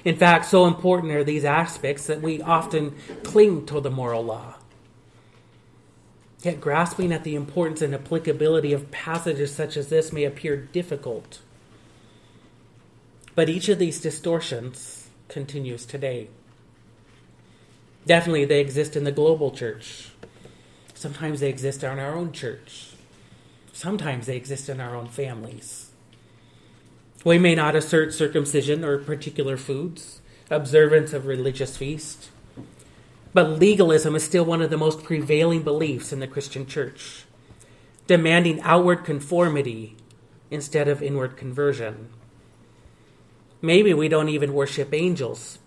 In 0.04 0.16
fact, 0.16 0.46
so 0.46 0.66
important 0.66 1.12
are 1.12 1.24
these 1.24 1.44
aspects 1.44 2.06
that 2.06 2.22
we 2.22 2.40
often 2.42 2.96
cling 3.22 3.66
to 3.66 3.80
the 3.80 3.90
moral 3.90 4.24
law. 4.24 4.54
Yet, 6.42 6.60
grasping 6.60 7.12
at 7.12 7.24
the 7.24 7.34
importance 7.34 7.80
and 7.80 7.94
applicability 7.94 8.72
of 8.72 8.90
passages 8.90 9.54
such 9.54 9.76
as 9.76 9.88
this 9.88 10.12
may 10.12 10.24
appear 10.24 10.56
difficult. 10.56 11.40
But 13.34 13.48
each 13.48 13.68
of 13.68 13.78
these 13.78 14.00
distortions 14.00 15.08
continues 15.28 15.86
today. 15.86 16.28
Definitely, 18.06 18.44
they 18.44 18.60
exist 18.60 18.94
in 18.94 19.04
the 19.04 19.12
global 19.12 19.50
church. 19.50 20.10
Sometimes 20.92 21.40
they 21.40 21.48
exist 21.48 21.82
in 21.82 21.98
our 21.98 22.14
own 22.14 22.32
church. 22.32 22.90
Sometimes 23.72 24.26
they 24.26 24.36
exist 24.36 24.68
in 24.68 24.80
our 24.80 24.94
own 24.94 25.08
families. 25.08 25.83
We 27.24 27.38
may 27.38 27.54
not 27.54 27.74
assert 27.74 28.12
circumcision 28.12 28.84
or 28.84 28.98
particular 28.98 29.56
foods, 29.56 30.20
observance 30.50 31.14
of 31.14 31.24
religious 31.24 31.74
feasts, 31.74 32.30
but 33.32 33.58
legalism 33.58 34.14
is 34.14 34.22
still 34.22 34.44
one 34.44 34.60
of 34.60 34.68
the 34.68 34.76
most 34.76 35.02
prevailing 35.02 35.62
beliefs 35.62 36.12
in 36.12 36.20
the 36.20 36.26
Christian 36.26 36.66
church, 36.66 37.24
demanding 38.06 38.60
outward 38.60 39.06
conformity 39.06 39.96
instead 40.50 40.86
of 40.86 41.02
inward 41.02 41.38
conversion. 41.38 42.10
Maybe 43.62 43.94
we 43.94 44.08
don't 44.08 44.28
even 44.28 44.52
worship 44.52 44.92
angels, 44.92 45.58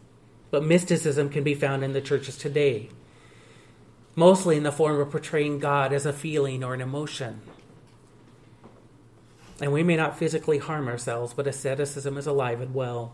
but 0.51 0.63
mysticism 0.63 1.29
can 1.29 1.43
be 1.43 1.55
found 1.55 1.83
in 1.83 1.93
the 1.93 2.01
churches 2.01 2.37
today, 2.37 2.89
mostly 4.15 4.57
in 4.57 4.63
the 4.63 4.71
form 4.71 4.99
of 4.99 5.09
portraying 5.09 5.57
God 5.57 5.91
as 5.91 6.05
a 6.05 6.13
feeling 6.13 6.63
or 6.63 6.75
an 6.75 6.81
emotion. 6.81 7.41
And 9.59 9.71
we 9.71 9.83
may 9.83 9.95
not 9.95 10.17
physically 10.17 10.59
harm 10.59 10.87
ourselves, 10.87 11.33
but 11.33 11.47
asceticism 11.47 12.17
is 12.17 12.27
alive 12.27 12.61
and 12.61 12.73
well, 12.73 13.13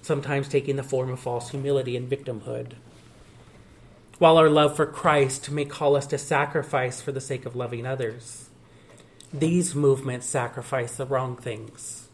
sometimes 0.00 0.48
taking 0.48 0.76
the 0.76 0.82
form 0.82 1.10
of 1.10 1.20
false 1.20 1.50
humility 1.50 1.96
and 1.96 2.08
victimhood. 2.08 2.74
While 4.18 4.36
our 4.38 4.48
love 4.48 4.76
for 4.76 4.86
Christ 4.86 5.50
may 5.50 5.64
call 5.64 5.96
us 5.96 6.06
to 6.08 6.18
sacrifice 6.18 7.00
for 7.00 7.10
the 7.10 7.20
sake 7.20 7.44
of 7.44 7.56
loving 7.56 7.86
others, 7.86 8.50
these 9.32 9.74
movements 9.74 10.26
sacrifice 10.26 10.96
the 10.96 11.06
wrong 11.06 11.36
things. 11.36 12.08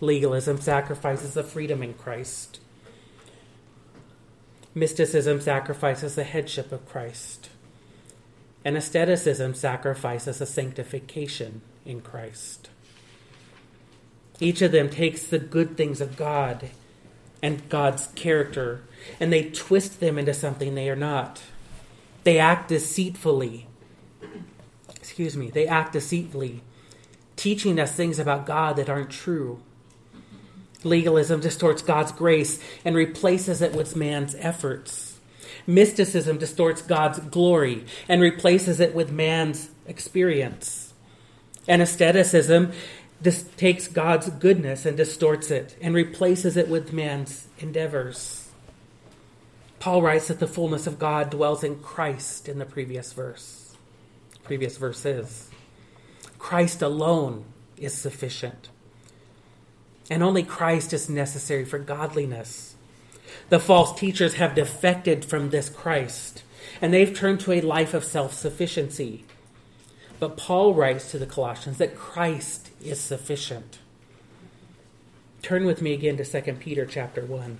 Legalism 0.00 0.60
sacrifices 0.60 1.34
the 1.34 1.42
freedom 1.42 1.82
in 1.82 1.94
Christ. 1.94 2.60
Mysticism 4.74 5.40
sacrifices 5.40 6.14
the 6.14 6.24
headship 6.24 6.70
of 6.70 6.88
Christ. 6.88 7.50
And 8.66 8.76
asceticism 8.76 9.54
sacrifices 9.54 10.40
a 10.40 10.44
sanctification 10.44 11.60
in 11.84 12.00
Christ. 12.00 12.68
Each 14.40 14.60
of 14.60 14.72
them 14.72 14.90
takes 14.90 15.24
the 15.24 15.38
good 15.38 15.76
things 15.76 16.00
of 16.00 16.16
God 16.16 16.70
and 17.40 17.68
God's 17.68 18.08
character 18.16 18.82
and 19.20 19.32
they 19.32 19.50
twist 19.50 20.00
them 20.00 20.18
into 20.18 20.34
something 20.34 20.74
they 20.74 20.90
are 20.90 20.96
not. 20.96 21.42
They 22.24 22.40
act 22.40 22.68
deceitfully. 22.68 23.68
Excuse 24.96 25.36
me, 25.36 25.48
they 25.48 25.68
act 25.68 25.92
deceitfully, 25.92 26.60
teaching 27.36 27.78
us 27.78 27.92
things 27.92 28.18
about 28.18 28.46
God 28.46 28.74
that 28.74 28.90
aren't 28.90 29.10
true. 29.12 29.60
Legalism 30.82 31.38
distorts 31.38 31.82
God's 31.82 32.10
grace 32.10 32.58
and 32.84 32.96
replaces 32.96 33.62
it 33.62 33.74
with 33.74 33.94
man's 33.94 34.34
efforts. 34.34 35.05
Mysticism 35.66 36.38
distorts 36.38 36.82
God's 36.82 37.18
glory 37.18 37.84
and 38.08 38.20
replaces 38.20 38.78
it 38.80 38.94
with 38.94 39.10
man's 39.10 39.70
experience. 39.86 40.94
Asceticism 41.68 42.72
just 43.22 43.56
takes 43.56 43.88
God's 43.88 44.28
goodness 44.30 44.86
and 44.86 44.96
distorts 44.96 45.50
it 45.50 45.76
and 45.80 45.94
replaces 45.94 46.56
it 46.56 46.68
with 46.68 46.92
man's 46.92 47.48
endeavors. 47.58 48.48
Paul 49.80 50.02
writes 50.02 50.28
that 50.28 50.38
the 50.38 50.46
fullness 50.46 50.86
of 50.86 50.98
God 50.98 51.30
dwells 51.30 51.64
in 51.64 51.80
Christ 51.80 52.48
in 52.48 52.58
the 52.58 52.64
previous 52.64 53.12
verse. 53.12 53.76
Previous 54.44 54.76
verses. 54.76 55.50
Christ 56.38 56.82
alone 56.82 57.44
is 57.76 57.92
sufficient. 57.92 58.68
And 60.08 60.22
only 60.22 60.44
Christ 60.44 60.92
is 60.92 61.10
necessary 61.10 61.64
for 61.64 61.78
godliness. 61.78 62.75
The 63.48 63.60
false 63.60 63.98
teachers 63.98 64.34
have 64.34 64.54
defected 64.56 65.24
from 65.24 65.50
this 65.50 65.68
Christ, 65.68 66.42
and 66.80 66.92
they've 66.92 67.16
turned 67.16 67.40
to 67.40 67.52
a 67.52 67.60
life 67.60 67.94
of 67.94 68.04
self 68.04 68.32
sufficiency. 68.34 69.24
But 70.18 70.36
Paul 70.36 70.74
writes 70.74 71.10
to 71.10 71.18
the 71.18 71.26
Colossians 71.26 71.78
that 71.78 71.96
Christ 71.96 72.70
is 72.82 72.98
sufficient. 73.00 73.78
Turn 75.42 75.64
with 75.64 75.80
me 75.80 75.92
again 75.92 76.16
to 76.16 76.24
2 76.24 76.54
Peter 76.54 76.84
chapter 76.86 77.24
1. 77.24 77.58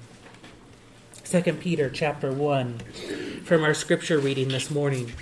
2 1.25 1.53
Peter 1.55 1.91
chapter 1.91 2.33
1 2.33 2.79
from 3.45 3.63
our 3.63 3.75
scripture 3.75 4.19
reading 4.19 4.49
this 4.49 4.71
morning. 4.71 5.13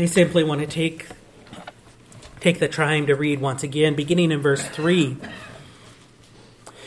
I 0.00 0.06
simply 0.06 0.42
want 0.42 0.62
to 0.62 0.66
take 0.66 1.08
take 2.40 2.58
the 2.58 2.68
time 2.68 3.06
to 3.08 3.14
read 3.14 3.38
once 3.38 3.62
again, 3.62 3.94
beginning 3.94 4.32
in 4.32 4.40
verse 4.40 4.66
3. 4.66 5.18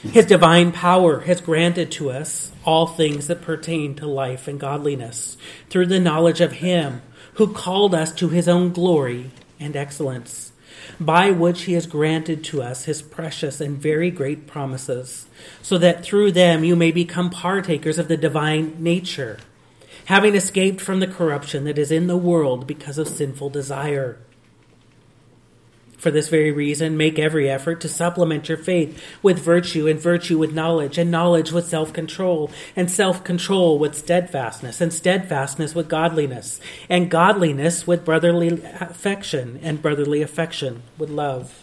His 0.01 0.25
divine 0.25 0.71
power 0.71 1.19
has 1.19 1.39
granted 1.39 1.91
to 1.91 2.09
us 2.09 2.51
all 2.65 2.87
things 2.87 3.27
that 3.27 3.43
pertain 3.43 3.93
to 3.95 4.07
life 4.07 4.47
and 4.47 4.59
godliness 4.59 5.37
through 5.69 5.85
the 5.85 5.99
knowledge 5.99 6.41
of 6.41 6.53
Him 6.53 7.03
who 7.35 7.53
called 7.53 7.93
us 7.93 8.11
to 8.15 8.29
His 8.29 8.47
own 8.47 8.71
glory 8.71 9.29
and 9.59 9.75
excellence, 9.75 10.51
by 10.99 11.29
which 11.29 11.65
He 11.65 11.73
has 11.73 11.85
granted 11.85 12.43
to 12.45 12.63
us 12.63 12.85
His 12.85 13.03
precious 13.03 13.61
and 13.61 13.77
very 13.77 14.09
great 14.09 14.47
promises, 14.47 15.27
so 15.61 15.77
that 15.77 16.03
through 16.03 16.31
them 16.31 16.63
you 16.63 16.75
may 16.75 16.91
become 16.91 17.29
partakers 17.29 17.99
of 17.99 18.07
the 18.07 18.17
divine 18.17 18.81
nature, 18.81 19.37
having 20.05 20.35
escaped 20.35 20.81
from 20.81 20.99
the 20.99 21.07
corruption 21.07 21.63
that 21.65 21.77
is 21.77 21.91
in 21.91 22.07
the 22.07 22.17
world 22.17 22.67
because 22.67 22.97
of 22.97 23.07
sinful 23.07 23.49
desire. 23.49 24.19
For 26.03 26.11
this 26.11 26.27
very 26.27 26.51
reason, 26.51 26.97
make 26.97 27.17
every 27.17 27.49
effort 27.49 27.79
to 27.79 27.87
supplement 27.87 28.49
your 28.49 28.57
faith 28.57 29.01
with 29.21 29.39
virtue, 29.39 29.87
and 29.87 29.97
virtue 29.97 30.37
with 30.37 30.53
knowledge, 30.53 30.97
and 30.97 31.09
knowledge 31.09 31.53
with 31.53 31.65
self 31.65 31.93
control, 31.93 32.51
and 32.75 32.91
self 32.91 33.23
control 33.23 33.79
with 33.79 33.95
steadfastness, 33.95 34.81
and 34.81 34.91
steadfastness 34.91 35.73
with 35.73 35.87
godliness, 35.87 36.59
and 36.89 37.09
godliness 37.09 37.87
with 37.87 38.03
brotherly 38.03 38.49
affection, 38.81 39.61
and 39.63 39.81
brotherly 39.81 40.21
affection 40.21 40.83
with 40.97 41.09
love. 41.09 41.62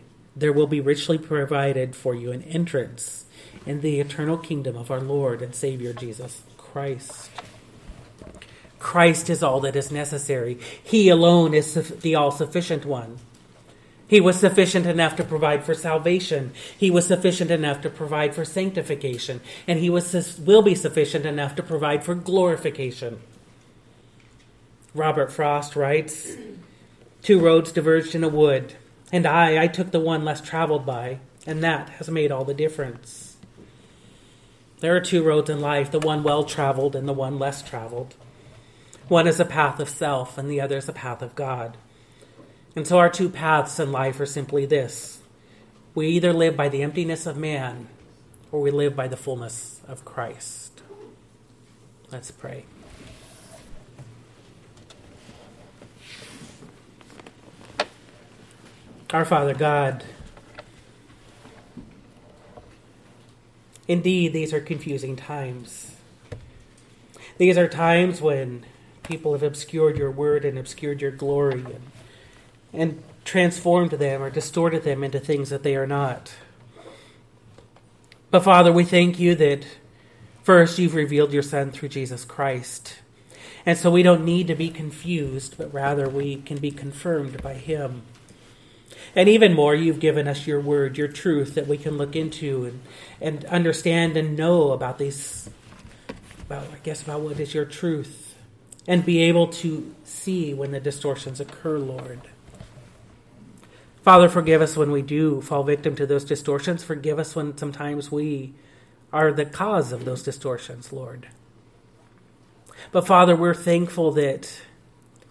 there 0.35 0.53
will 0.53 0.67
be 0.67 0.79
richly 0.79 1.17
provided 1.17 1.95
for 1.95 2.15
you 2.15 2.31
an 2.31 2.43
entrance 2.43 3.25
in 3.65 3.81
the 3.81 3.99
eternal 3.99 4.37
kingdom 4.37 4.75
of 4.75 4.89
our 4.89 5.01
Lord 5.01 5.41
and 5.41 5.53
Savior 5.53 5.93
Jesus 5.93 6.41
Christ. 6.57 7.29
Christ 8.79 9.29
is 9.29 9.43
all 9.43 9.59
that 9.61 9.75
is 9.75 9.91
necessary. 9.91 10.57
He 10.83 11.09
alone 11.09 11.53
is 11.53 11.73
the 11.73 12.15
all 12.15 12.31
sufficient 12.31 12.85
one. 12.85 13.19
He 14.07 14.19
was 14.19 14.37
sufficient 14.37 14.85
enough 14.85 15.15
to 15.17 15.23
provide 15.23 15.63
for 15.63 15.73
salvation. 15.73 16.51
He 16.77 16.91
was 16.91 17.05
sufficient 17.05 17.49
enough 17.49 17.81
to 17.81 17.89
provide 17.89 18.35
for 18.35 18.43
sanctification. 18.43 19.39
And 19.67 19.79
he 19.79 19.89
was, 19.89 20.37
will 20.39 20.61
be 20.61 20.75
sufficient 20.75 21.25
enough 21.25 21.55
to 21.55 21.63
provide 21.63 22.03
for 22.03 22.15
glorification. 22.15 23.21
Robert 24.93 25.31
Frost 25.31 25.77
writes 25.77 26.35
Two 27.21 27.39
roads 27.39 27.71
diverged 27.71 28.15
in 28.15 28.23
a 28.23 28.27
wood, 28.27 28.73
and 29.11 29.25
I, 29.25 29.63
I 29.63 29.67
took 29.67 29.91
the 29.91 29.99
one 29.99 30.23
less 30.23 30.41
traveled 30.41 30.85
by, 30.85 31.19
and 31.45 31.63
that 31.63 31.89
has 31.89 32.09
made 32.09 32.31
all 32.31 32.45
the 32.45 32.53
difference. 32.53 33.37
There 34.79 34.95
are 34.95 35.01
two 35.01 35.23
roads 35.23 35.49
in 35.49 35.61
life 35.61 35.91
the 35.91 35.99
one 35.99 36.23
well 36.23 36.43
traveled 36.43 36.95
and 36.95 37.07
the 37.07 37.13
one 37.13 37.37
less 37.37 37.61
traveled. 37.61 38.15
One 39.07 39.27
is 39.27 39.39
a 39.39 39.45
path 39.45 39.79
of 39.79 39.89
self, 39.89 40.37
and 40.37 40.49
the 40.49 40.61
other 40.61 40.77
is 40.77 40.89
a 40.89 40.93
path 40.93 41.21
of 41.21 41.35
God. 41.35 41.77
And 42.75 42.87
so 42.87 42.97
our 42.97 43.09
two 43.09 43.29
paths 43.29 43.79
in 43.79 43.91
life 43.91 44.19
are 44.19 44.25
simply 44.25 44.65
this 44.65 45.19
we 45.93 46.07
either 46.07 46.31
live 46.31 46.55
by 46.55 46.69
the 46.69 46.83
emptiness 46.83 47.25
of 47.25 47.35
man, 47.35 47.89
or 48.51 48.61
we 48.61 48.71
live 48.71 48.95
by 48.95 49.07
the 49.07 49.17
fullness 49.17 49.81
of 49.87 50.05
Christ. 50.05 50.81
Let's 52.11 52.31
pray. 52.31 52.65
Our 59.13 59.25
Father 59.25 59.53
God, 59.53 60.05
indeed, 63.85 64.31
these 64.31 64.53
are 64.53 64.61
confusing 64.61 65.17
times. 65.17 65.95
These 67.37 67.57
are 67.57 67.67
times 67.67 68.21
when 68.21 68.65
people 69.03 69.33
have 69.33 69.43
obscured 69.43 69.97
your 69.97 70.11
word 70.11 70.45
and 70.45 70.57
obscured 70.57 71.01
your 71.01 71.11
glory 71.11 71.59
and, 71.59 71.91
and 72.71 73.03
transformed 73.25 73.91
them 73.91 74.23
or 74.23 74.29
distorted 74.29 74.83
them 74.83 75.03
into 75.03 75.19
things 75.19 75.49
that 75.49 75.63
they 75.63 75.75
are 75.75 75.87
not. 75.87 76.33
But 78.29 78.45
Father, 78.45 78.71
we 78.71 78.85
thank 78.85 79.19
you 79.19 79.35
that 79.35 79.65
first 80.41 80.79
you've 80.79 80.95
revealed 80.95 81.33
your 81.33 81.43
Son 81.43 81.71
through 81.71 81.89
Jesus 81.89 82.23
Christ. 82.23 82.99
And 83.65 83.77
so 83.77 83.91
we 83.91 84.03
don't 84.03 84.23
need 84.23 84.47
to 84.47 84.55
be 84.55 84.69
confused, 84.69 85.55
but 85.57 85.73
rather 85.73 86.07
we 86.07 86.37
can 86.37 86.59
be 86.59 86.71
confirmed 86.71 87.43
by 87.43 87.55
him. 87.55 88.03
And 89.15 89.27
even 89.27 89.53
more, 89.53 89.75
you've 89.75 89.99
given 89.99 90.27
us 90.27 90.47
your 90.47 90.59
word, 90.59 90.97
your 90.97 91.07
truth 91.07 91.55
that 91.55 91.67
we 91.67 91.77
can 91.77 91.97
look 91.97 92.15
into 92.15 92.65
and, 92.65 92.81
and 93.19 93.45
understand 93.45 94.15
and 94.15 94.37
know 94.37 94.71
about 94.71 94.97
these, 94.97 95.49
about, 96.41 96.67
I 96.71 96.77
guess, 96.83 97.03
about 97.03 97.21
what 97.21 97.39
is 97.39 97.53
your 97.53 97.65
truth 97.65 98.35
and 98.87 99.05
be 99.05 99.21
able 99.23 99.47
to 99.47 99.93
see 100.03 100.53
when 100.53 100.71
the 100.71 100.79
distortions 100.79 101.39
occur, 101.39 101.77
Lord. 101.77 102.21
Father, 104.03 104.29
forgive 104.29 104.61
us 104.61 104.75
when 104.75 104.91
we 104.91 105.01
do 105.03 105.41
fall 105.41 105.63
victim 105.63 105.95
to 105.95 106.07
those 106.07 106.25
distortions. 106.25 106.83
Forgive 106.83 107.19
us 107.19 107.35
when 107.35 107.55
sometimes 107.57 108.11
we 108.11 108.53
are 109.13 109.31
the 109.31 109.45
cause 109.45 109.91
of 109.91 110.05
those 110.05 110.23
distortions, 110.23 110.91
Lord. 110.91 111.27
But 112.91 113.05
Father, 113.05 113.35
we're 113.35 113.53
thankful 113.53 114.11
that 114.13 114.61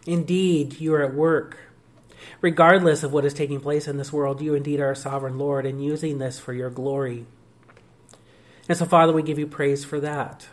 indeed 0.06 0.80
you 0.80 0.94
are 0.94 1.02
at 1.02 1.14
work. 1.14 1.58
Regardless 2.40 3.02
of 3.02 3.12
what 3.12 3.24
is 3.24 3.34
taking 3.34 3.60
place 3.60 3.86
in 3.86 3.98
this 3.98 4.12
world, 4.12 4.40
you 4.40 4.54
indeed 4.54 4.80
are 4.80 4.92
a 4.92 4.96
sovereign 4.96 5.38
Lord 5.38 5.66
and 5.66 5.84
using 5.84 6.18
this 6.18 6.38
for 6.38 6.52
your 6.52 6.70
glory. 6.70 7.26
And 8.68 8.78
so, 8.78 8.86
Father, 8.86 9.12
we 9.12 9.22
give 9.22 9.38
you 9.38 9.46
praise 9.46 9.84
for 9.84 10.00
that. 10.00 10.46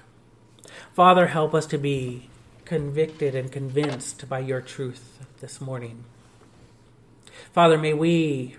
Father, 0.93 1.27
help 1.27 1.53
us 1.53 1.65
to 1.67 1.77
be 1.77 2.29
convicted 2.65 3.35
and 3.35 3.51
convinced 3.51 4.27
by 4.27 4.39
your 4.39 4.59
truth 4.59 5.19
this 5.39 5.61
morning. 5.61 6.03
Father, 7.53 7.77
may 7.77 7.93
we 7.93 8.57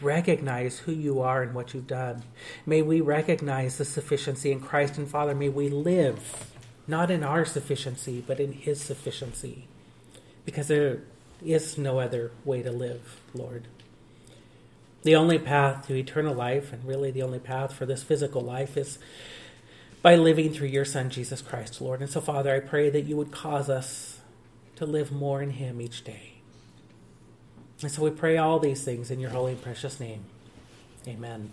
recognize 0.00 0.78
who 0.78 0.92
you 0.92 1.20
are 1.20 1.42
and 1.42 1.54
what 1.54 1.74
you've 1.74 1.86
done. 1.86 2.22
May 2.64 2.80
we 2.80 3.00
recognize 3.00 3.76
the 3.76 3.84
sufficiency 3.84 4.52
in 4.52 4.60
Christ. 4.60 4.96
And 4.96 5.08
Father, 5.08 5.34
may 5.34 5.48
we 5.48 5.68
live 5.68 6.54
not 6.86 7.10
in 7.10 7.22
our 7.22 7.44
sufficiency, 7.44 8.22
but 8.26 8.40
in 8.40 8.52
his 8.52 8.80
sufficiency. 8.80 9.66
Because 10.44 10.68
there 10.68 11.00
is 11.44 11.78
no 11.78 11.98
other 11.98 12.30
way 12.44 12.62
to 12.62 12.70
live, 12.70 13.20
Lord. 13.34 13.66
The 15.02 15.16
only 15.16 15.38
path 15.38 15.86
to 15.86 15.94
eternal 15.94 16.34
life, 16.34 16.72
and 16.72 16.84
really 16.84 17.10
the 17.10 17.22
only 17.22 17.38
path 17.38 17.72
for 17.72 17.86
this 17.86 18.02
physical 18.02 18.42
life, 18.42 18.76
is 18.76 18.98
by 20.02 20.14
living 20.16 20.52
through 20.52 20.68
your 20.68 20.84
Son, 20.84 21.10
Jesus 21.10 21.42
Christ, 21.42 21.80
Lord. 21.80 22.00
And 22.00 22.10
so, 22.10 22.20
Father, 22.20 22.54
I 22.54 22.60
pray 22.60 22.90
that 22.90 23.02
you 23.02 23.16
would 23.16 23.30
cause 23.30 23.70
us 23.70 24.20
to 24.76 24.86
live 24.86 25.12
more 25.12 25.42
in 25.42 25.50
Him 25.50 25.80
each 25.80 26.04
day. 26.04 26.34
And 27.82 27.90
so 27.90 28.02
we 28.02 28.10
pray 28.10 28.36
all 28.36 28.58
these 28.58 28.84
things 28.84 29.10
in 29.10 29.20
your 29.20 29.30
holy 29.30 29.52
and 29.52 29.62
precious 29.62 30.00
name. 30.00 30.24
Amen. 31.06 31.50